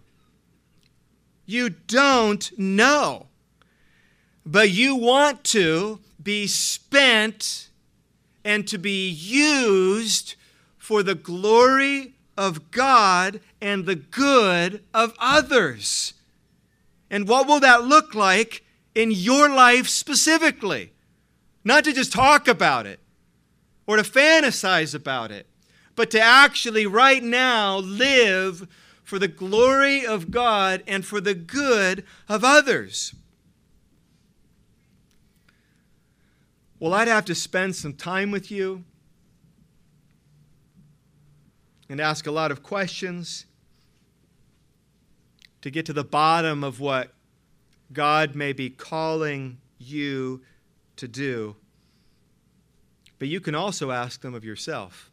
You 1.45 1.69
don't 1.69 2.57
know. 2.57 3.27
But 4.43 4.71
you 4.71 4.95
want 4.95 5.43
to 5.43 5.99
be 6.23 6.47
spent 6.47 7.69
and 8.43 8.67
to 8.67 8.79
be 8.79 9.09
used 9.09 10.33
for 10.79 11.03
the 11.03 11.13
glory 11.13 12.15
of 12.35 12.71
God 12.71 13.41
and 13.61 13.85
the 13.85 13.95
good 13.95 14.83
of 14.91 15.13
others. 15.19 16.15
And 17.11 17.27
what 17.27 17.45
will 17.45 17.59
that 17.59 17.83
look 17.83 18.15
like 18.15 18.63
in 18.95 19.11
your 19.11 19.47
life 19.47 19.87
specifically? 19.87 20.93
Not 21.63 21.83
to 21.83 21.93
just 21.93 22.11
talk 22.11 22.47
about 22.47 22.87
it 22.87 22.99
or 23.87 23.95
to 23.95 24.03
fantasize 24.03 24.93
about 24.93 25.31
it, 25.31 25.47
but 25.95 26.11
to 26.11 26.19
actually 26.19 26.85
right 26.85 27.23
now 27.23 27.77
live 27.77 28.67
for 29.03 29.17
the 29.17 29.27
glory 29.27 30.05
of 30.05 30.29
God 30.29 30.83
and 30.85 31.05
for 31.05 31.21
the 31.21 31.33
good 31.33 32.03
of 32.27 32.43
others. 32.43 33.15
Well, 36.79 36.93
I'd 36.93 37.07
have 37.07 37.25
to 37.25 37.33
spend 37.33 37.75
some 37.75 37.93
time 37.93 38.29
with 38.29 38.51
you 38.51 38.83
and 41.89 42.01
ask 42.01 42.27
a 42.27 42.31
lot 42.31 42.51
of 42.51 42.61
questions 42.61 43.45
to 45.61 45.71
get 45.71 45.85
to 45.87 45.93
the 45.93 46.03
bottom 46.03 46.63
of 46.63 46.79
what 46.79 47.13
God 47.93 48.35
may 48.35 48.53
be 48.53 48.69
calling 48.69 49.57
you 49.79 50.41
to 50.97 51.07
do. 51.07 51.55
But 53.19 53.27
you 53.27 53.39
can 53.39 53.55
also 53.55 53.91
ask 53.91 54.21
them 54.21 54.33
of 54.33 54.43
yourself. 54.45 55.09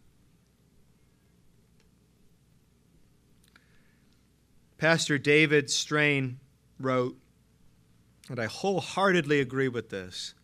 Pastor 4.77 5.17
David 5.17 5.71
Strain 5.71 6.39
wrote, 6.79 7.17
and 8.29 8.39
I 8.39 8.47
wholeheartedly 8.47 9.41
agree 9.41 9.69
with 9.69 9.91
this. 9.91 10.35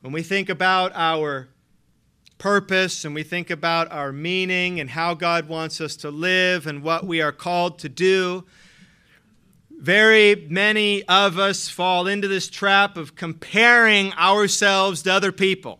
When 0.00 0.12
we 0.12 0.22
think 0.22 0.48
about 0.48 0.92
our 0.94 1.48
purpose 2.38 3.04
and 3.04 3.14
we 3.14 3.22
think 3.22 3.48
about 3.48 3.90
our 3.92 4.12
meaning 4.12 4.80
and 4.80 4.90
how 4.90 5.14
God 5.14 5.48
wants 5.48 5.80
us 5.80 5.96
to 5.96 6.10
live 6.10 6.66
and 6.66 6.82
what 6.82 7.06
we 7.06 7.22
are 7.22 7.32
called 7.32 7.78
to 7.78 7.88
do, 7.88 8.44
very 9.84 10.46
many 10.48 11.02
of 11.04 11.38
us 11.38 11.68
fall 11.68 12.06
into 12.06 12.26
this 12.26 12.48
trap 12.48 12.96
of 12.96 13.14
comparing 13.14 14.14
ourselves 14.14 15.02
to 15.02 15.12
other 15.12 15.30
people. 15.30 15.78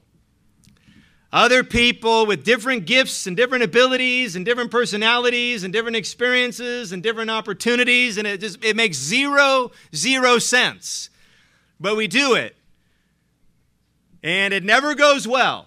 Other 1.33 1.65
people 1.65 2.27
with 2.27 2.45
different 2.45 2.85
gifts 2.85 3.27
and 3.27 3.35
different 3.37 3.65
abilities 3.65 4.37
and 4.37 4.45
different 4.45 4.71
personalities 4.71 5.65
and 5.65 5.73
different 5.73 5.97
experiences 5.97 6.93
and 6.93 7.03
different 7.03 7.31
opportunities, 7.31 8.19
and 8.19 8.27
it 8.27 8.41
just 8.41 8.63
it 8.63 8.77
makes 8.77 8.99
zero, 8.99 9.73
zero 9.95 10.39
sense. 10.39 11.09
But 11.81 11.97
we 11.97 12.07
do 12.07 12.35
it. 12.35 12.57
And 14.23 14.55
it 14.55 14.65
never 14.65 14.95
goes 14.95 15.27
well. 15.27 15.67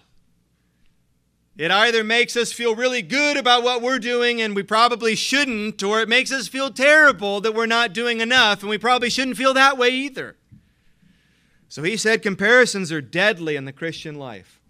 It 1.58 1.72
either 1.72 2.04
makes 2.04 2.36
us 2.36 2.52
feel 2.52 2.76
really 2.76 3.02
good 3.02 3.36
about 3.36 3.64
what 3.64 3.82
we're 3.82 3.98
doing 3.98 4.40
and 4.40 4.54
we 4.54 4.62
probably 4.62 5.16
shouldn't, 5.16 5.82
or 5.82 6.00
it 6.00 6.08
makes 6.08 6.30
us 6.30 6.46
feel 6.46 6.70
terrible 6.70 7.40
that 7.40 7.52
we're 7.52 7.66
not 7.66 7.92
doing 7.92 8.20
enough 8.20 8.60
and 8.60 8.70
we 8.70 8.78
probably 8.78 9.10
shouldn't 9.10 9.36
feel 9.36 9.52
that 9.54 9.76
way 9.76 9.88
either. 9.88 10.36
So 11.68 11.82
he 11.82 11.96
said 11.96 12.22
comparisons 12.22 12.92
are 12.92 13.00
deadly 13.00 13.56
in 13.56 13.64
the 13.64 13.72
Christian 13.72 14.14
life. 14.14 14.60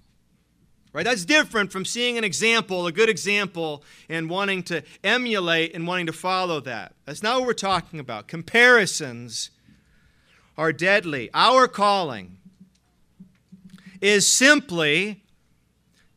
Right? 0.95 1.05
That's 1.05 1.27
different 1.27 1.71
from 1.71 1.85
seeing 1.85 2.17
an 2.17 2.25
example, 2.25 2.87
a 2.87 2.93
good 2.93 3.11
example, 3.11 3.85
and 4.09 4.31
wanting 4.31 4.63
to 4.65 4.83
emulate 5.05 5.75
and 5.75 5.87
wanting 5.87 6.07
to 6.07 6.13
follow 6.15 6.59
that. 6.61 6.95
That's 7.05 7.23
not 7.23 7.39
what 7.39 7.47
we're 7.47 7.53
talking 7.53 8.01
about. 8.01 8.29
Comparisons 8.29 9.51
are 10.57 10.73
deadly. 10.73 11.29
Our 11.35 11.69
calling 11.69 12.39
is 14.01 14.27
simply 14.27 15.23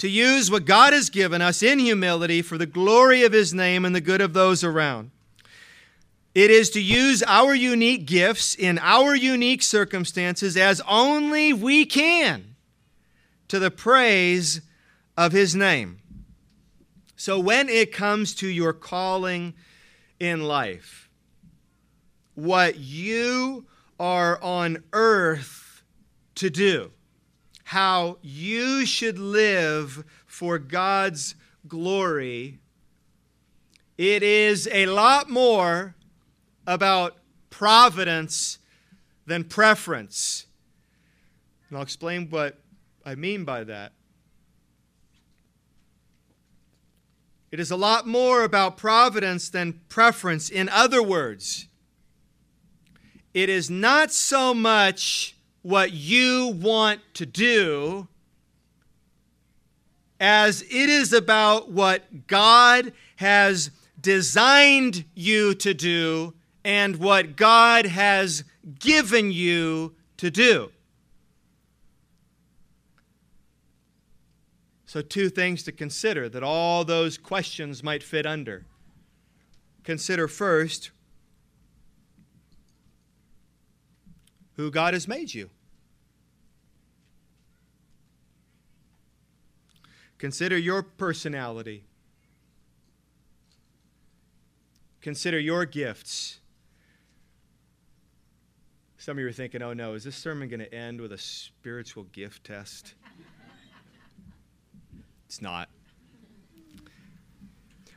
to 0.01 0.09
use 0.09 0.49
what 0.49 0.65
God 0.65 0.93
has 0.93 1.11
given 1.11 1.43
us 1.43 1.61
in 1.61 1.77
humility 1.77 2.41
for 2.41 2.57
the 2.57 2.65
glory 2.65 3.21
of 3.21 3.33
His 3.33 3.53
name 3.53 3.85
and 3.85 3.95
the 3.95 4.01
good 4.01 4.19
of 4.19 4.33
those 4.33 4.63
around. 4.63 5.11
It 6.33 6.49
is 6.49 6.71
to 6.71 6.81
use 6.81 7.21
our 7.27 7.53
unique 7.53 8.07
gifts 8.07 8.55
in 8.55 8.79
our 8.79 9.15
unique 9.15 9.61
circumstances 9.61 10.57
as 10.57 10.81
only 10.87 11.53
we 11.53 11.85
can 11.85 12.55
to 13.47 13.59
the 13.59 13.69
praise 13.69 14.61
of 15.15 15.33
His 15.33 15.55
name. 15.55 15.99
So, 17.15 17.39
when 17.39 17.69
it 17.69 17.93
comes 17.93 18.33
to 18.35 18.47
your 18.47 18.73
calling 18.73 19.53
in 20.19 20.47
life, 20.47 21.11
what 22.33 22.79
you 22.79 23.67
are 23.99 24.41
on 24.41 24.83
earth 24.93 25.83
to 26.33 26.49
do, 26.49 26.89
how 27.71 28.17
you 28.21 28.85
should 28.85 29.17
live 29.17 30.03
for 30.25 30.59
God's 30.59 31.35
glory, 31.69 32.59
it 33.97 34.21
is 34.21 34.67
a 34.73 34.87
lot 34.87 35.29
more 35.29 35.95
about 36.67 37.15
providence 37.49 38.59
than 39.25 39.45
preference. 39.45 40.47
And 41.69 41.77
I'll 41.77 41.83
explain 41.83 42.29
what 42.29 42.59
I 43.05 43.15
mean 43.15 43.45
by 43.45 43.63
that. 43.63 43.93
It 47.51 47.61
is 47.61 47.71
a 47.71 47.77
lot 47.77 48.05
more 48.05 48.43
about 48.43 48.75
providence 48.75 49.47
than 49.49 49.79
preference. 49.87 50.49
In 50.49 50.67
other 50.67 51.01
words, 51.01 51.67
it 53.33 53.47
is 53.47 53.69
not 53.69 54.11
so 54.11 54.53
much 54.53 55.37
what 55.61 55.93
you 55.93 56.57
want 56.59 57.01
to 57.15 57.25
do 57.25 58.07
as 60.19 60.61
it 60.61 60.71
is 60.71 61.13
about 61.13 61.71
what 61.71 62.27
God 62.27 62.93
has 63.15 63.71
designed 63.99 65.05
you 65.15 65.53
to 65.55 65.73
do 65.73 66.33
and 66.63 66.97
what 66.97 67.35
God 67.35 67.85
has 67.85 68.43
given 68.79 69.31
you 69.31 69.95
to 70.17 70.29
do. 70.29 70.71
So, 74.85 75.01
two 75.01 75.29
things 75.29 75.63
to 75.63 75.71
consider 75.71 76.27
that 76.29 76.43
all 76.43 76.83
those 76.83 77.17
questions 77.17 77.81
might 77.81 78.03
fit 78.03 78.25
under. 78.25 78.65
Consider 79.83 80.27
first 80.27 80.91
who 84.55 84.71
God 84.71 84.93
has 84.93 85.07
made 85.07 85.33
you. 85.33 85.49
Consider 90.17 90.57
your 90.57 90.83
personality. 90.83 91.83
Consider 95.01 95.39
your 95.39 95.65
gifts. 95.65 96.39
Some 98.99 99.17
of 99.17 99.21
you 99.23 99.27
are 99.27 99.31
thinking, 99.31 99.63
oh 99.63 99.73
no, 99.73 99.95
is 99.95 100.03
this 100.03 100.15
sermon 100.15 100.47
going 100.47 100.59
to 100.59 100.71
end 100.71 101.01
with 101.01 101.11
a 101.11 101.17
spiritual 101.17 102.03
gift 102.03 102.43
test? 102.43 102.93
it's 105.25 105.41
not. 105.41 105.69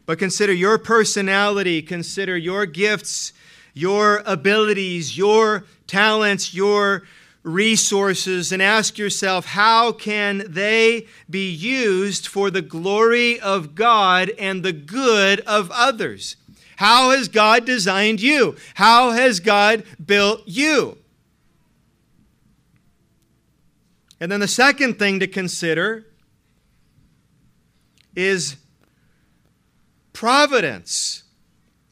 But 0.06 0.18
consider 0.18 0.54
your 0.54 0.78
personality, 0.78 1.82
consider 1.82 2.38
your 2.38 2.64
gifts, 2.64 3.34
your 3.74 4.22
abilities, 4.24 5.18
your 5.18 5.64
talents, 5.86 6.54
your 6.54 7.02
resources, 7.42 8.52
and 8.52 8.62
ask 8.62 8.96
yourself 8.96 9.44
how 9.44 9.92
can 9.92 10.44
they 10.48 11.06
be 11.28 11.50
used 11.50 12.26
for 12.26 12.50
the 12.50 12.62
glory 12.62 13.38
of 13.38 13.74
God 13.74 14.30
and 14.38 14.62
the 14.62 14.72
good 14.72 15.40
of 15.40 15.70
others? 15.70 16.36
How 16.76 17.10
has 17.10 17.28
God 17.28 17.66
designed 17.66 18.20
you? 18.20 18.56
How 18.74 19.10
has 19.10 19.40
God 19.40 19.84
built 20.04 20.42
you? 20.46 20.98
And 24.20 24.32
then 24.32 24.40
the 24.40 24.48
second 24.48 24.98
thing 24.98 25.20
to 25.20 25.26
consider 25.26 26.06
is 28.16 28.56
providence. 30.12 31.24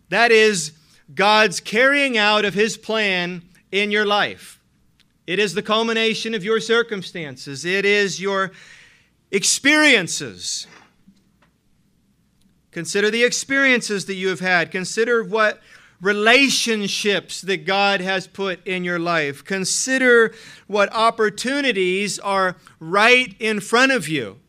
That 0.09 0.30
is, 0.30 0.72
God's 1.14 1.60
carrying 1.60 2.16
out 2.16 2.44
of 2.44 2.54
his 2.54 2.76
plan 2.76 3.42
in 3.70 3.90
your 3.90 4.06
life. 4.06 4.60
It 5.26 5.38
is 5.38 5.54
the 5.54 5.62
culmination 5.62 6.34
of 6.34 6.44
your 6.44 6.60
circumstances, 6.60 7.64
it 7.64 7.84
is 7.84 8.20
your 8.20 8.52
experiences. 9.30 10.66
Consider 12.70 13.10
the 13.10 13.22
experiences 13.22 14.06
that 14.06 14.14
you 14.14 14.28
have 14.28 14.40
had. 14.40 14.70
Consider 14.70 15.22
what 15.22 15.60
relationships 16.00 17.42
that 17.42 17.66
God 17.66 18.00
has 18.00 18.26
put 18.26 18.66
in 18.66 18.82
your 18.82 18.98
life. 18.98 19.44
Consider 19.44 20.34
what 20.66 20.92
opportunities 20.92 22.18
are 22.18 22.56
right 22.80 23.36
in 23.38 23.60
front 23.60 23.92
of 23.92 24.08
you. 24.08 24.40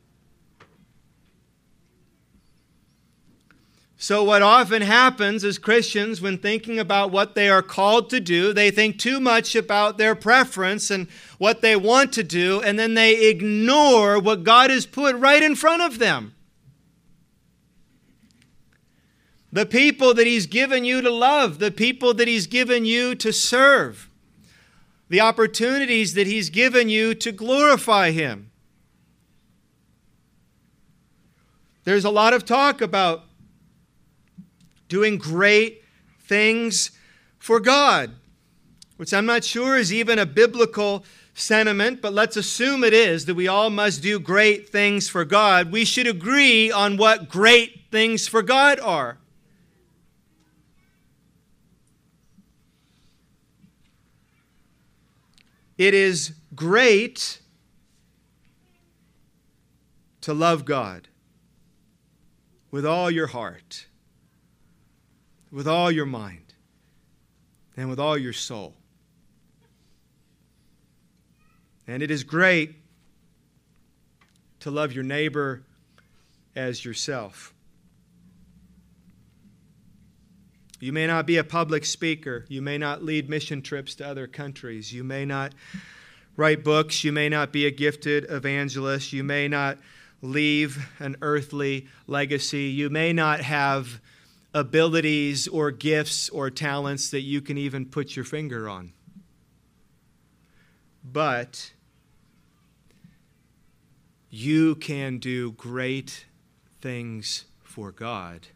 So, 4.04 4.22
what 4.22 4.42
often 4.42 4.82
happens 4.82 5.46
is 5.46 5.58
Christians 5.58 6.20
when 6.20 6.38
thinking 6.38 6.78
about 6.78 7.12
what 7.12 7.36
they 7.36 7.48
are 7.48 7.62
called 7.62 8.10
to 8.10 8.20
do, 8.20 8.52
they 8.52 8.70
think 8.70 9.00
too 9.00 9.22
much 9.22 9.56
about 9.56 9.98
their 9.98 10.14
preference 10.14 10.92
and 10.92 11.08
what 11.38 11.62
they 11.62 11.78
want 11.78 12.12
to 12.12 12.22
do, 12.24 12.62
and 12.62 12.78
then 12.78 12.96
they 12.96 13.30
ignore 13.30 14.20
what 14.20 14.44
God 14.44 14.72
has 14.72 14.86
put 14.86 15.16
right 15.16 15.42
in 15.42 15.56
front 15.56 15.84
of 15.84 16.00
them. 16.00 16.36
The 19.54 19.66
people 19.66 20.14
that 20.16 20.28
He's 20.28 20.48
given 20.48 20.84
you 20.84 21.00
to 21.00 21.10
love, 21.10 21.60
the 21.60 21.72
people 21.72 22.14
that 22.16 22.28
He's 22.28 22.46
given 22.46 22.84
you 22.84 23.16
to 23.16 23.32
serve, 23.32 24.10
the 25.08 25.22
opportunities 25.22 26.14
that 26.16 26.28
He's 26.28 26.50
given 26.50 26.90
you 26.90 27.16
to 27.16 27.32
glorify 27.32 28.12
Him. 28.12 28.52
There's 31.86 32.04
a 32.04 32.10
lot 32.10 32.34
of 32.34 32.44
talk 32.44 32.82
about 32.82 33.30
doing 34.94 35.18
great 35.18 35.84
things 36.20 36.92
for 37.40 37.60
God, 37.60 38.12
which 38.98 39.12
I'm 39.12 39.26
not 39.26 39.44
sure 39.44 39.76
is 39.76 39.92
even 39.92 40.20
a 40.20 40.26
biblical 40.28 41.04
sentiment, 41.34 42.00
but 42.00 42.14
let's 42.14 42.38
assume 42.38 42.84
it 42.84 42.94
is 42.94 43.26
that 43.26 43.34
we 43.34 43.48
all 43.48 43.72
must 43.72 44.04
do 44.04 44.20
great 44.20 44.70
things 44.70 45.10
for 45.10 45.26
God. 45.26 45.72
We 45.72 45.84
should 45.84 46.06
agree 46.06 46.72
on 46.72 46.98
what 46.98 47.28
great 47.28 47.86
things 47.90 48.28
for 48.28 48.44
God 48.44 48.80
are. 48.82 49.18
It 55.76 55.96
is 55.96 56.34
great 56.54 57.42
to 60.22 60.36
love 60.36 60.66
God 60.66 61.08
with 62.70 62.86
all 62.86 63.10
your 63.10 63.28
heart, 63.28 63.88
with 65.54 65.68
all 65.68 65.92
your 65.92 66.08
mind, 66.08 66.56
and 67.78 67.88
with 67.88 68.00
all 68.00 68.18
your 68.18 68.34
soul. 68.34 68.74
And 71.86 72.02
it 72.02 72.10
is 72.10 72.24
great 72.24 72.76
to 74.62 74.72
love 74.72 74.94
your 74.94 75.04
neighbor 75.04 75.62
as 76.56 76.84
yourself. 76.84 77.54
You 80.80 80.92
may 80.92 81.06
not 81.06 81.28
be 81.28 81.38
a 81.38 81.44
public 81.44 81.86
speaker. 81.86 82.46
You 82.50 82.62
may 82.62 82.78
not 82.78 83.04
lead 83.04 83.30
mission 83.30 83.62
trips 83.62 83.94
to 83.96 84.08
other 84.08 84.26
countries. 84.26 84.92
You 84.92 85.04
may 85.04 85.24
not 85.24 85.54
write 86.36 86.64
books. 86.64 87.04
You 87.04 87.12
may 87.12 87.30
not 87.30 87.54
be 87.54 87.68
a 87.68 87.72
gifted 87.72 88.26
evangelist. 88.30 89.14
You 89.14 89.24
may 89.24 89.48
not 89.48 89.78
leave 90.22 90.90
an 91.00 91.16
earthly 91.22 91.88
legacy. 92.08 92.64
You 92.64 92.90
may 92.90 93.14
not 93.14 93.42
have 93.42 94.02
abilities 94.54 95.48
or 95.48 95.72
gifts 95.72 96.30
or 96.30 96.50
talents 96.50 97.10
that 97.10 97.22
you 97.22 97.42
can 97.42 97.58
even 97.58 97.86
put 97.86 98.16
your 98.16 98.26
finger 98.26 98.70
on. 98.70 98.94
But 101.04 101.74
you 104.30 104.76
can 104.76 105.18
do 105.18 105.52
great 105.54 106.26
things 106.82 107.46
for 107.62 107.92
God. 107.92 108.48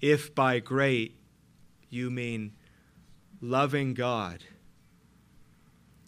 If 0.00 0.34
by 0.34 0.60
great 0.60 1.16
you 1.90 2.10
mean 2.10 2.52
loving 3.40 3.94
God 3.94 4.44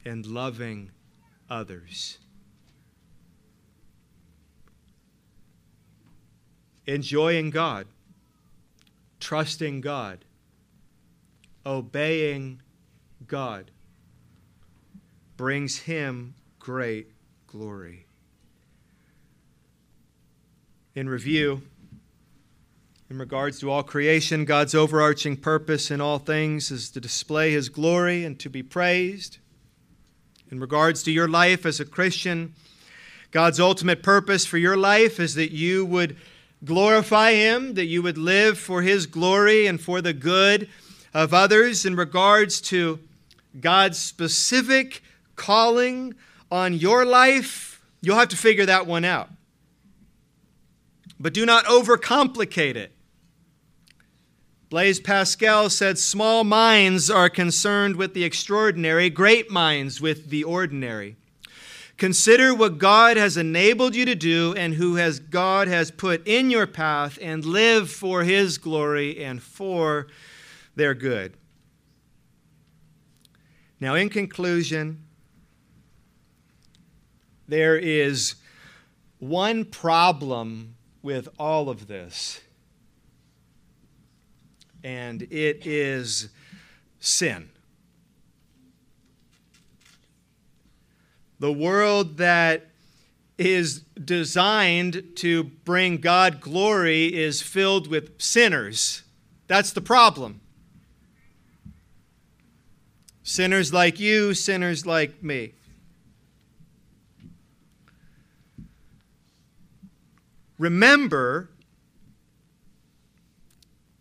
and 0.04 0.24
loving 0.26 0.90
others. 1.48 2.18
Enjoying 6.90 7.50
God, 7.50 7.86
trusting 9.20 9.80
God, 9.80 10.24
obeying 11.64 12.62
God 13.28 13.70
brings 15.36 15.78
Him 15.78 16.34
great 16.58 17.12
glory. 17.46 18.06
In 20.96 21.08
review, 21.08 21.62
in 23.08 23.20
regards 23.20 23.60
to 23.60 23.70
all 23.70 23.84
creation, 23.84 24.44
God's 24.44 24.74
overarching 24.74 25.36
purpose 25.36 25.92
in 25.92 26.00
all 26.00 26.18
things 26.18 26.72
is 26.72 26.90
to 26.90 27.00
display 27.00 27.52
His 27.52 27.68
glory 27.68 28.24
and 28.24 28.36
to 28.40 28.50
be 28.50 28.64
praised. 28.64 29.38
In 30.50 30.58
regards 30.58 31.04
to 31.04 31.12
your 31.12 31.28
life 31.28 31.64
as 31.64 31.78
a 31.78 31.84
Christian, 31.84 32.52
God's 33.30 33.60
ultimate 33.60 34.02
purpose 34.02 34.44
for 34.44 34.58
your 34.58 34.76
life 34.76 35.20
is 35.20 35.36
that 35.36 35.52
you 35.52 35.86
would 35.86 36.16
glorify 36.64 37.32
Him, 37.32 37.74
that 37.74 37.86
you 37.86 38.02
would 38.02 38.18
live 38.18 38.58
for 38.58 38.82
His 38.82 39.06
glory 39.06 39.66
and 39.66 39.80
for 39.80 40.00
the 40.00 40.12
good 40.12 40.68
of 41.14 41.34
others. 41.34 41.84
In 41.84 41.96
regards 41.96 42.60
to 42.62 42.98
God's 43.60 43.98
specific 43.98 45.02
calling 45.36 46.14
on 46.50 46.74
your 46.74 47.04
life, 47.04 47.82
you'll 48.00 48.18
have 48.18 48.28
to 48.28 48.36
figure 48.36 48.66
that 48.66 48.86
one 48.86 49.04
out. 49.04 49.30
But 51.18 51.34
do 51.34 51.44
not 51.44 51.66
overcomplicate 51.66 52.76
it. 52.76 52.92
Blaise 54.70 55.00
Pascal 55.00 55.68
said, 55.68 55.98
Small 55.98 56.44
minds 56.44 57.10
are 57.10 57.28
concerned 57.28 57.96
with 57.96 58.14
the 58.14 58.22
extraordinary, 58.22 59.10
great 59.10 59.50
minds 59.50 60.00
with 60.00 60.30
the 60.30 60.44
ordinary. 60.44 61.16
Consider 62.00 62.54
what 62.54 62.78
God 62.78 63.18
has 63.18 63.36
enabled 63.36 63.94
you 63.94 64.06
to 64.06 64.14
do 64.14 64.54
and 64.56 64.72
who 64.72 64.94
has 64.94 65.20
God 65.20 65.68
has 65.68 65.90
put 65.90 66.26
in 66.26 66.50
your 66.50 66.66
path 66.66 67.18
and 67.20 67.44
live 67.44 67.90
for 67.90 68.24
his 68.24 68.56
glory 68.56 69.22
and 69.22 69.42
for 69.42 70.06
their 70.74 70.94
good. 70.94 71.36
Now, 73.80 73.96
in 73.96 74.08
conclusion, 74.08 75.04
there 77.46 77.76
is 77.76 78.36
one 79.18 79.66
problem 79.66 80.76
with 81.02 81.28
all 81.38 81.68
of 81.68 81.86
this, 81.86 82.40
and 84.82 85.20
it 85.24 85.66
is 85.66 86.30
sin. 86.98 87.50
The 91.40 91.52
world 91.52 92.18
that 92.18 92.66
is 93.36 93.80
designed 93.80 95.02
to 95.16 95.44
bring 95.44 95.96
God 95.96 96.40
glory 96.40 97.06
is 97.12 97.42
filled 97.42 97.88
with 97.88 98.20
sinners. 98.20 99.02
That's 99.48 99.72
the 99.72 99.80
problem. 99.80 100.40
Sinners 103.24 103.72
like 103.72 103.98
you, 103.98 104.34
sinners 104.34 104.86
like 104.86 105.22
me. 105.22 105.54
remember 110.60 111.48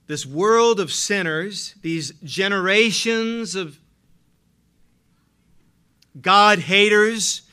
this 0.07 0.25
world 0.25 0.79
of 0.79 0.91
sinners, 0.91 1.73
these 1.81 2.11
generations 2.23 3.55
of 3.55 3.79
God 6.21 6.59
haters, 6.59 7.43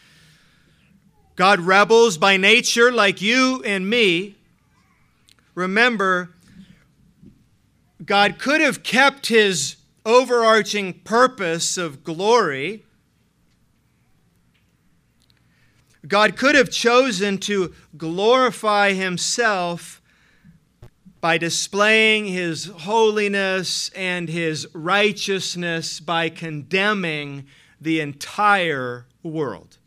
God 1.35 1.61
rebels 1.61 2.19
by 2.19 2.37
nature, 2.37 2.91
like 2.91 3.21
you 3.21 3.63
and 3.65 3.89
me. 3.89 4.37
Remember, 5.55 6.31
God 8.05 8.39
could 8.39 8.61
have 8.61 8.83
kept 8.83 9.27
his 9.27 9.77
overarching 10.05 10.95
purpose 11.01 11.77
of 11.77 12.05
glory 12.05 12.85
God 16.07 16.37
could 16.37 16.55
have 16.55 16.71
chosen 16.71 17.39
to 17.39 17.75
glorify 17.97 18.93
himself 18.93 20.01
by 21.21 21.39
displaying 21.39 22.27
his 22.27 22.67
holiness 22.67 23.91
and 23.97 24.29
his 24.29 24.69
righteousness 24.73 25.99
by 25.99 26.29
condemning 26.29 27.47
the 27.81 28.01
entire 28.01 29.07
world. 29.23 29.79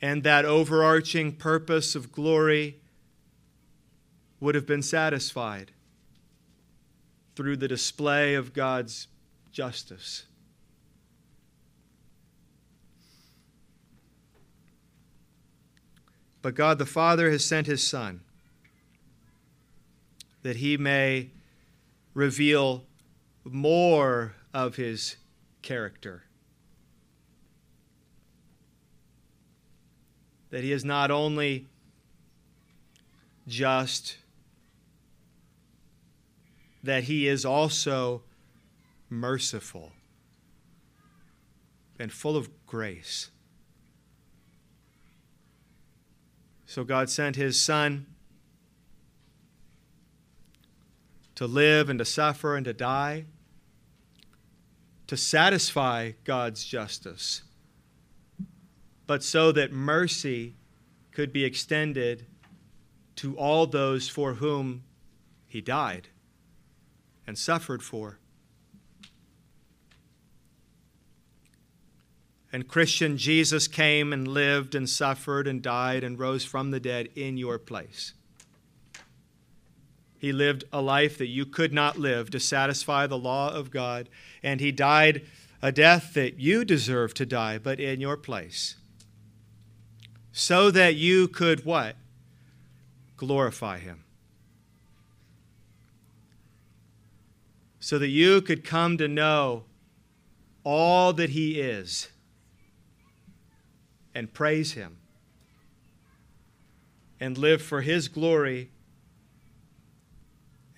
And 0.00 0.24
that 0.24 0.44
overarching 0.44 1.36
purpose 1.36 1.94
of 1.94 2.10
glory 2.10 2.80
would 4.40 4.56
have 4.56 4.66
been 4.66 4.82
satisfied 4.82 5.70
through 7.36 7.56
the 7.56 7.68
display 7.68 8.34
of 8.34 8.52
God's 8.52 9.06
justice. 9.52 10.24
But 16.42 16.56
God 16.56 16.78
the 16.78 16.86
Father 16.86 17.30
has 17.30 17.44
sent 17.44 17.68
his 17.68 17.86
Son 17.86 18.20
that 20.42 20.56
he 20.56 20.76
may 20.76 21.30
reveal 22.14 22.84
more 23.44 24.34
of 24.52 24.76
his 24.76 25.16
character. 25.62 26.24
That 30.50 30.62
he 30.62 30.72
is 30.72 30.84
not 30.84 31.10
only 31.10 31.66
just, 33.48 34.18
that 36.82 37.04
he 37.04 37.26
is 37.26 37.44
also 37.44 38.22
merciful, 39.08 39.92
and 41.98 42.12
full 42.12 42.36
of 42.36 42.50
grace. 42.66 43.30
So 46.66 46.84
God 46.84 47.10
sent 47.10 47.36
his 47.36 47.60
Son 47.60 48.06
to 51.42 51.48
live 51.48 51.90
and 51.90 51.98
to 51.98 52.04
suffer 52.04 52.54
and 52.54 52.64
to 52.64 52.72
die, 52.72 53.24
to 55.08 55.16
satisfy 55.16 56.12
God's 56.22 56.64
justice, 56.64 57.42
but 59.08 59.24
so 59.24 59.50
that 59.50 59.72
mercy 59.72 60.54
could 61.10 61.32
be 61.32 61.44
extended 61.44 62.26
to 63.16 63.36
all 63.36 63.66
those 63.66 64.08
for 64.08 64.34
whom 64.34 64.84
he 65.48 65.60
died 65.60 66.06
and 67.26 67.36
suffered 67.36 67.82
for. 67.82 68.20
And 72.52 72.68
Christian, 72.68 73.16
Jesus 73.16 73.66
came 73.66 74.12
and 74.12 74.28
lived 74.28 74.76
and 74.76 74.88
suffered 74.88 75.48
and 75.48 75.60
died 75.60 76.04
and 76.04 76.20
rose 76.20 76.44
from 76.44 76.70
the 76.70 76.78
dead 76.78 77.08
in 77.16 77.36
your 77.36 77.58
place. 77.58 78.12
He 80.22 80.32
lived 80.32 80.62
a 80.72 80.80
life 80.80 81.18
that 81.18 81.26
you 81.26 81.44
could 81.44 81.72
not 81.72 81.98
live 81.98 82.30
to 82.30 82.38
satisfy 82.38 83.08
the 83.08 83.18
law 83.18 83.52
of 83.52 83.72
God, 83.72 84.08
and 84.40 84.60
he 84.60 84.70
died 84.70 85.22
a 85.60 85.72
death 85.72 86.14
that 86.14 86.38
you 86.38 86.64
deserve 86.64 87.12
to 87.14 87.26
die, 87.26 87.58
but 87.58 87.80
in 87.80 88.00
your 88.00 88.16
place. 88.16 88.76
So 90.30 90.70
that 90.70 90.94
you 90.94 91.26
could 91.26 91.64
what? 91.64 91.96
Glorify 93.16 93.80
him. 93.80 94.04
So 97.80 97.98
that 97.98 98.06
you 98.06 98.40
could 98.42 98.64
come 98.64 98.96
to 98.98 99.08
know 99.08 99.64
all 100.62 101.12
that 101.14 101.30
he 101.30 101.60
is 101.60 102.10
and 104.14 104.32
praise 104.32 104.74
him 104.74 104.98
and 107.18 107.36
live 107.36 107.60
for 107.60 107.80
his 107.80 108.06
glory 108.06 108.70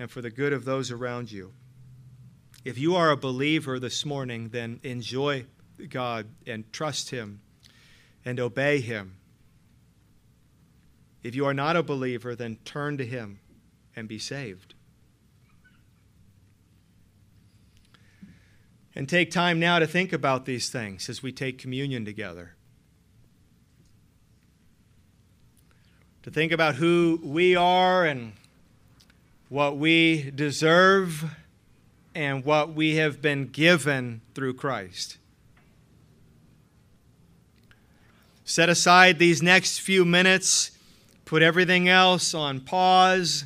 and 0.05 0.11
for 0.11 0.21
the 0.21 0.31
good 0.31 0.53
of 0.53 0.67
those 0.67 0.91
around 0.91 1.33
you. 1.33 1.55
If 2.63 2.77
you 2.77 2.95
are 2.95 3.09
a 3.09 3.17
believer 3.17 3.81
this 3.81 4.05
morning, 4.05 4.51
then 4.51 4.79
enjoy 4.83 5.47
God 5.89 6.27
and 6.47 6.71
trust 6.75 7.09
him 7.09 7.41
and 8.23 8.39
obey 8.39 8.83
him. 8.83 9.17
If 11.23 11.35
you 11.35 11.47
are 11.47 11.55
not 11.55 11.75
a 11.75 11.83
believer, 11.83 12.37
then 12.37 12.59
turn 12.67 12.99
to 12.99 13.07
him 13.07 13.41
and 13.97 14.07
be 14.07 14.19
saved. 14.19 14.75
And 18.95 19.09
take 19.09 19.31
time 19.31 19.59
now 19.59 19.79
to 19.79 19.87
think 19.87 20.13
about 20.13 20.45
these 20.45 20.69
things 20.69 21.09
as 21.09 21.23
we 21.23 21.33
take 21.33 21.57
communion 21.57 22.05
together. 22.05 22.57
To 26.25 26.31
think 26.31 26.53
about 26.53 26.75
who 26.75 27.19
we 27.23 27.57
are 27.57 28.05
and 28.05 28.35
what 29.55 29.77
we 29.77 30.33
deserve 30.33 31.33
and 32.13 32.45
what 32.45 32.75
we 32.75 32.97
have 32.97 33.23
been 33.23 33.47
given 33.47 34.21
through 34.35 34.53
Christ. 34.53 35.17
Set 38.45 38.69
aside 38.69 39.21
these 39.21 39.45
next 39.45 39.79
few 39.79 40.05
minutes, 40.05 40.73
put 41.25 41.41
everything 41.41 41.89
else 41.89 42.35
on 42.35 42.63
pause 42.63 43.45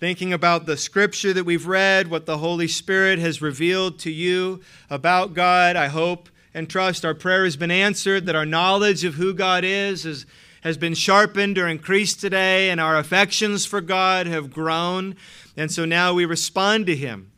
thinking 0.00 0.32
about 0.32 0.64
the 0.64 0.78
scripture 0.78 1.34
that 1.34 1.44
we've 1.44 1.66
read, 1.66 2.08
what 2.08 2.24
the 2.24 2.38
Holy 2.38 2.68
Spirit 2.68 3.18
has 3.18 3.42
revealed 3.42 3.98
to 3.98 4.10
you 4.10 4.62
about 4.88 5.34
God. 5.34 5.76
I 5.76 5.88
hope 5.88 6.30
and 6.54 6.70
trust 6.70 7.04
our 7.04 7.14
prayer 7.14 7.44
has 7.44 7.58
been 7.58 7.70
answered, 7.70 8.24
that 8.24 8.36
our 8.36 8.46
knowledge 8.46 9.04
of 9.04 9.14
who 9.14 9.34
God 9.34 9.64
is, 9.64 10.06
is 10.06 10.24
has 10.62 10.76
been 10.76 10.94
sharpened 10.94 11.58
or 11.58 11.68
increased 11.68 12.20
today, 12.20 12.70
and 12.70 12.80
our 12.80 12.98
affections 12.98 13.64
for 13.64 13.80
God 13.80 14.26
have 14.26 14.50
grown. 14.50 15.16
And 15.56 15.70
so 15.70 15.84
now 15.84 16.14
we 16.14 16.24
respond 16.24 16.86
to 16.86 16.96
Him 16.96 17.30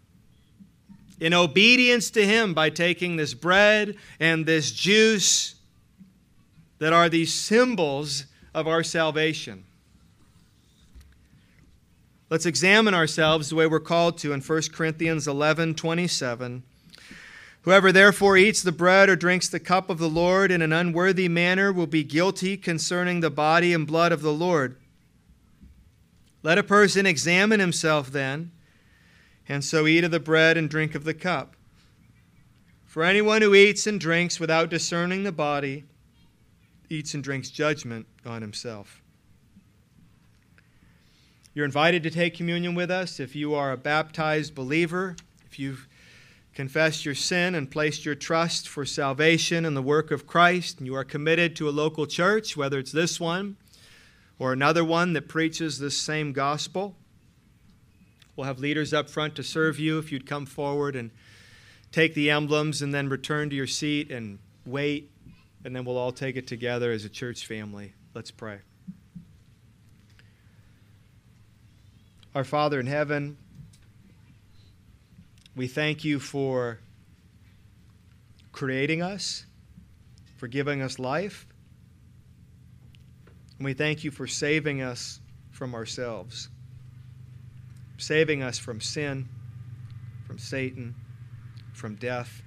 in 1.20 1.34
obedience 1.34 2.10
to 2.12 2.26
Him 2.26 2.54
by 2.54 2.70
taking 2.70 3.16
this 3.16 3.34
bread 3.34 3.96
and 4.18 4.46
this 4.46 4.72
juice 4.72 5.54
that 6.78 6.92
are 6.92 7.08
these 7.08 7.32
symbols 7.32 8.24
of 8.54 8.66
our 8.66 8.82
salvation. 8.82 9.64
Let's 12.30 12.46
examine 12.46 12.94
ourselves 12.94 13.50
the 13.50 13.56
way 13.56 13.66
we're 13.66 13.80
called 13.80 14.16
to 14.18 14.32
in 14.32 14.40
1 14.40 14.62
Corinthians 14.72 15.26
11 15.26 15.74
27. 15.74 16.62
Whoever 17.62 17.92
therefore 17.92 18.38
eats 18.38 18.62
the 18.62 18.72
bread 18.72 19.10
or 19.10 19.16
drinks 19.16 19.48
the 19.48 19.60
cup 19.60 19.90
of 19.90 19.98
the 19.98 20.08
Lord 20.08 20.50
in 20.50 20.62
an 20.62 20.72
unworthy 20.72 21.28
manner 21.28 21.72
will 21.72 21.86
be 21.86 22.02
guilty 22.02 22.56
concerning 22.56 23.20
the 23.20 23.30
body 23.30 23.74
and 23.74 23.86
blood 23.86 24.12
of 24.12 24.22
the 24.22 24.32
Lord. 24.32 24.76
Let 26.42 26.56
a 26.56 26.62
person 26.62 27.04
examine 27.04 27.60
himself 27.60 28.10
then, 28.10 28.52
and 29.46 29.62
so 29.62 29.86
eat 29.86 30.04
of 30.04 30.10
the 30.10 30.20
bread 30.20 30.56
and 30.56 30.70
drink 30.70 30.94
of 30.94 31.04
the 31.04 31.12
cup. 31.12 31.54
For 32.86 33.04
anyone 33.04 33.42
who 33.42 33.54
eats 33.54 33.86
and 33.86 34.00
drinks 34.00 34.40
without 34.40 34.70
discerning 34.70 35.22
the 35.22 35.32
body 35.32 35.84
eats 36.88 37.12
and 37.12 37.22
drinks 37.22 37.50
judgment 37.50 38.06
on 38.24 38.40
himself. 38.40 39.02
You're 41.52 41.66
invited 41.66 42.02
to 42.04 42.10
take 42.10 42.34
communion 42.36 42.74
with 42.74 42.90
us 42.90 43.20
if 43.20 43.36
you 43.36 43.54
are 43.54 43.70
a 43.70 43.76
baptized 43.76 44.54
believer, 44.54 45.14
if 45.44 45.58
you've 45.58 45.86
confessed 46.60 47.06
your 47.06 47.14
sin 47.14 47.54
and 47.54 47.70
placed 47.70 48.04
your 48.04 48.14
trust 48.14 48.68
for 48.68 48.84
salvation 48.84 49.64
in 49.64 49.72
the 49.72 49.80
work 49.80 50.10
of 50.10 50.26
Christ, 50.26 50.76
and 50.76 50.86
you 50.86 50.94
are 50.94 51.04
committed 51.04 51.56
to 51.56 51.66
a 51.66 51.70
local 51.70 52.04
church, 52.04 52.54
whether 52.54 52.78
it's 52.78 52.92
this 52.92 53.18
one 53.18 53.56
or 54.38 54.52
another 54.52 54.84
one 54.84 55.14
that 55.14 55.26
preaches 55.26 55.78
this 55.78 55.96
same 55.96 56.34
gospel. 56.34 56.94
We'll 58.36 58.46
have 58.46 58.58
leaders 58.58 58.92
up 58.92 59.08
front 59.08 59.36
to 59.36 59.42
serve 59.42 59.78
you 59.78 59.98
if 59.98 60.12
you'd 60.12 60.26
come 60.26 60.44
forward 60.44 60.96
and 60.96 61.12
take 61.92 62.12
the 62.12 62.28
emblems 62.30 62.82
and 62.82 62.92
then 62.92 63.08
return 63.08 63.48
to 63.48 63.56
your 63.56 63.66
seat 63.66 64.10
and 64.10 64.38
wait, 64.66 65.10
and 65.64 65.74
then 65.74 65.86
we'll 65.86 65.96
all 65.96 66.12
take 66.12 66.36
it 66.36 66.46
together 66.46 66.92
as 66.92 67.06
a 67.06 67.08
church 67.08 67.46
family. 67.46 67.94
Let's 68.12 68.30
pray. 68.30 68.58
Our 72.34 72.44
Father 72.44 72.78
in 72.78 72.86
heaven, 72.86 73.38
we 75.60 75.68
thank 75.68 76.06
you 76.06 76.18
for 76.18 76.78
creating 78.50 79.02
us, 79.02 79.44
for 80.38 80.48
giving 80.48 80.80
us 80.80 80.98
life, 80.98 81.46
and 83.58 83.66
we 83.66 83.74
thank 83.74 84.02
you 84.02 84.10
for 84.10 84.26
saving 84.26 84.80
us 84.80 85.20
from 85.50 85.74
ourselves, 85.74 86.48
saving 87.98 88.42
us 88.42 88.58
from 88.58 88.80
sin, 88.80 89.28
from 90.26 90.38
Satan, 90.38 90.94
from 91.74 91.94
death, 91.96 92.40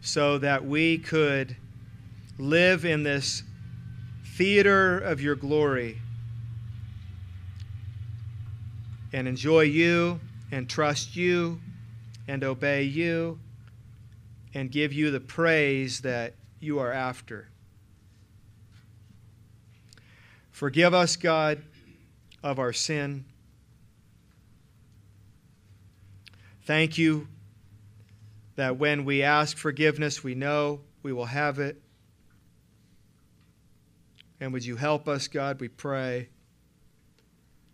so 0.00 0.38
that 0.38 0.64
we 0.64 0.96
could 0.96 1.54
live 2.38 2.86
in 2.86 3.02
this 3.02 3.42
theater 4.24 4.98
of 4.98 5.20
your 5.20 5.34
glory 5.34 5.98
and 9.12 9.28
enjoy 9.28 9.60
you 9.60 10.18
and 10.50 10.68
trust 10.68 11.16
you 11.16 11.60
and 12.26 12.44
obey 12.44 12.82
you 12.82 13.38
and 14.54 14.70
give 14.70 14.92
you 14.92 15.10
the 15.10 15.20
praise 15.20 16.00
that 16.00 16.34
you 16.58 16.78
are 16.78 16.92
after. 16.92 17.48
Forgive 20.50 20.92
us, 20.92 21.16
God, 21.16 21.62
of 22.42 22.58
our 22.58 22.72
sin. 22.72 23.24
Thank 26.64 26.98
you 26.98 27.28
that 28.56 28.76
when 28.76 29.04
we 29.04 29.22
ask 29.22 29.56
forgiveness, 29.56 30.22
we 30.22 30.34
know 30.34 30.80
we 31.02 31.12
will 31.12 31.26
have 31.26 31.58
it. 31.58 31.80
And 34.38 34.52
would 34.52 34.64
you 34.64 34.76
help 34.76 35.08
us, 35.08 35.28
God, 35.28 35.60
we 35.60 35.68
pray 35.68 36.28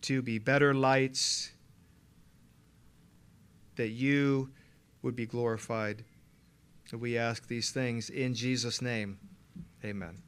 to 0.03 0.23
be 0.23 0.39
better 0.39 0.73
lights, 0.73 1.51
that 3.77 3.89
you 3.89 4.51
would 5.03 5.17
be 5.17 5.27
glorified. 5.27 6.05
We 6.93 7.19
ask 7.19 7.49
these 7.49 7.71
things 7.71 8.11
in 8.11 8.35
Jesus' 8.35 8.81
name. 8.81 9.19
Amen. 9.85 10.26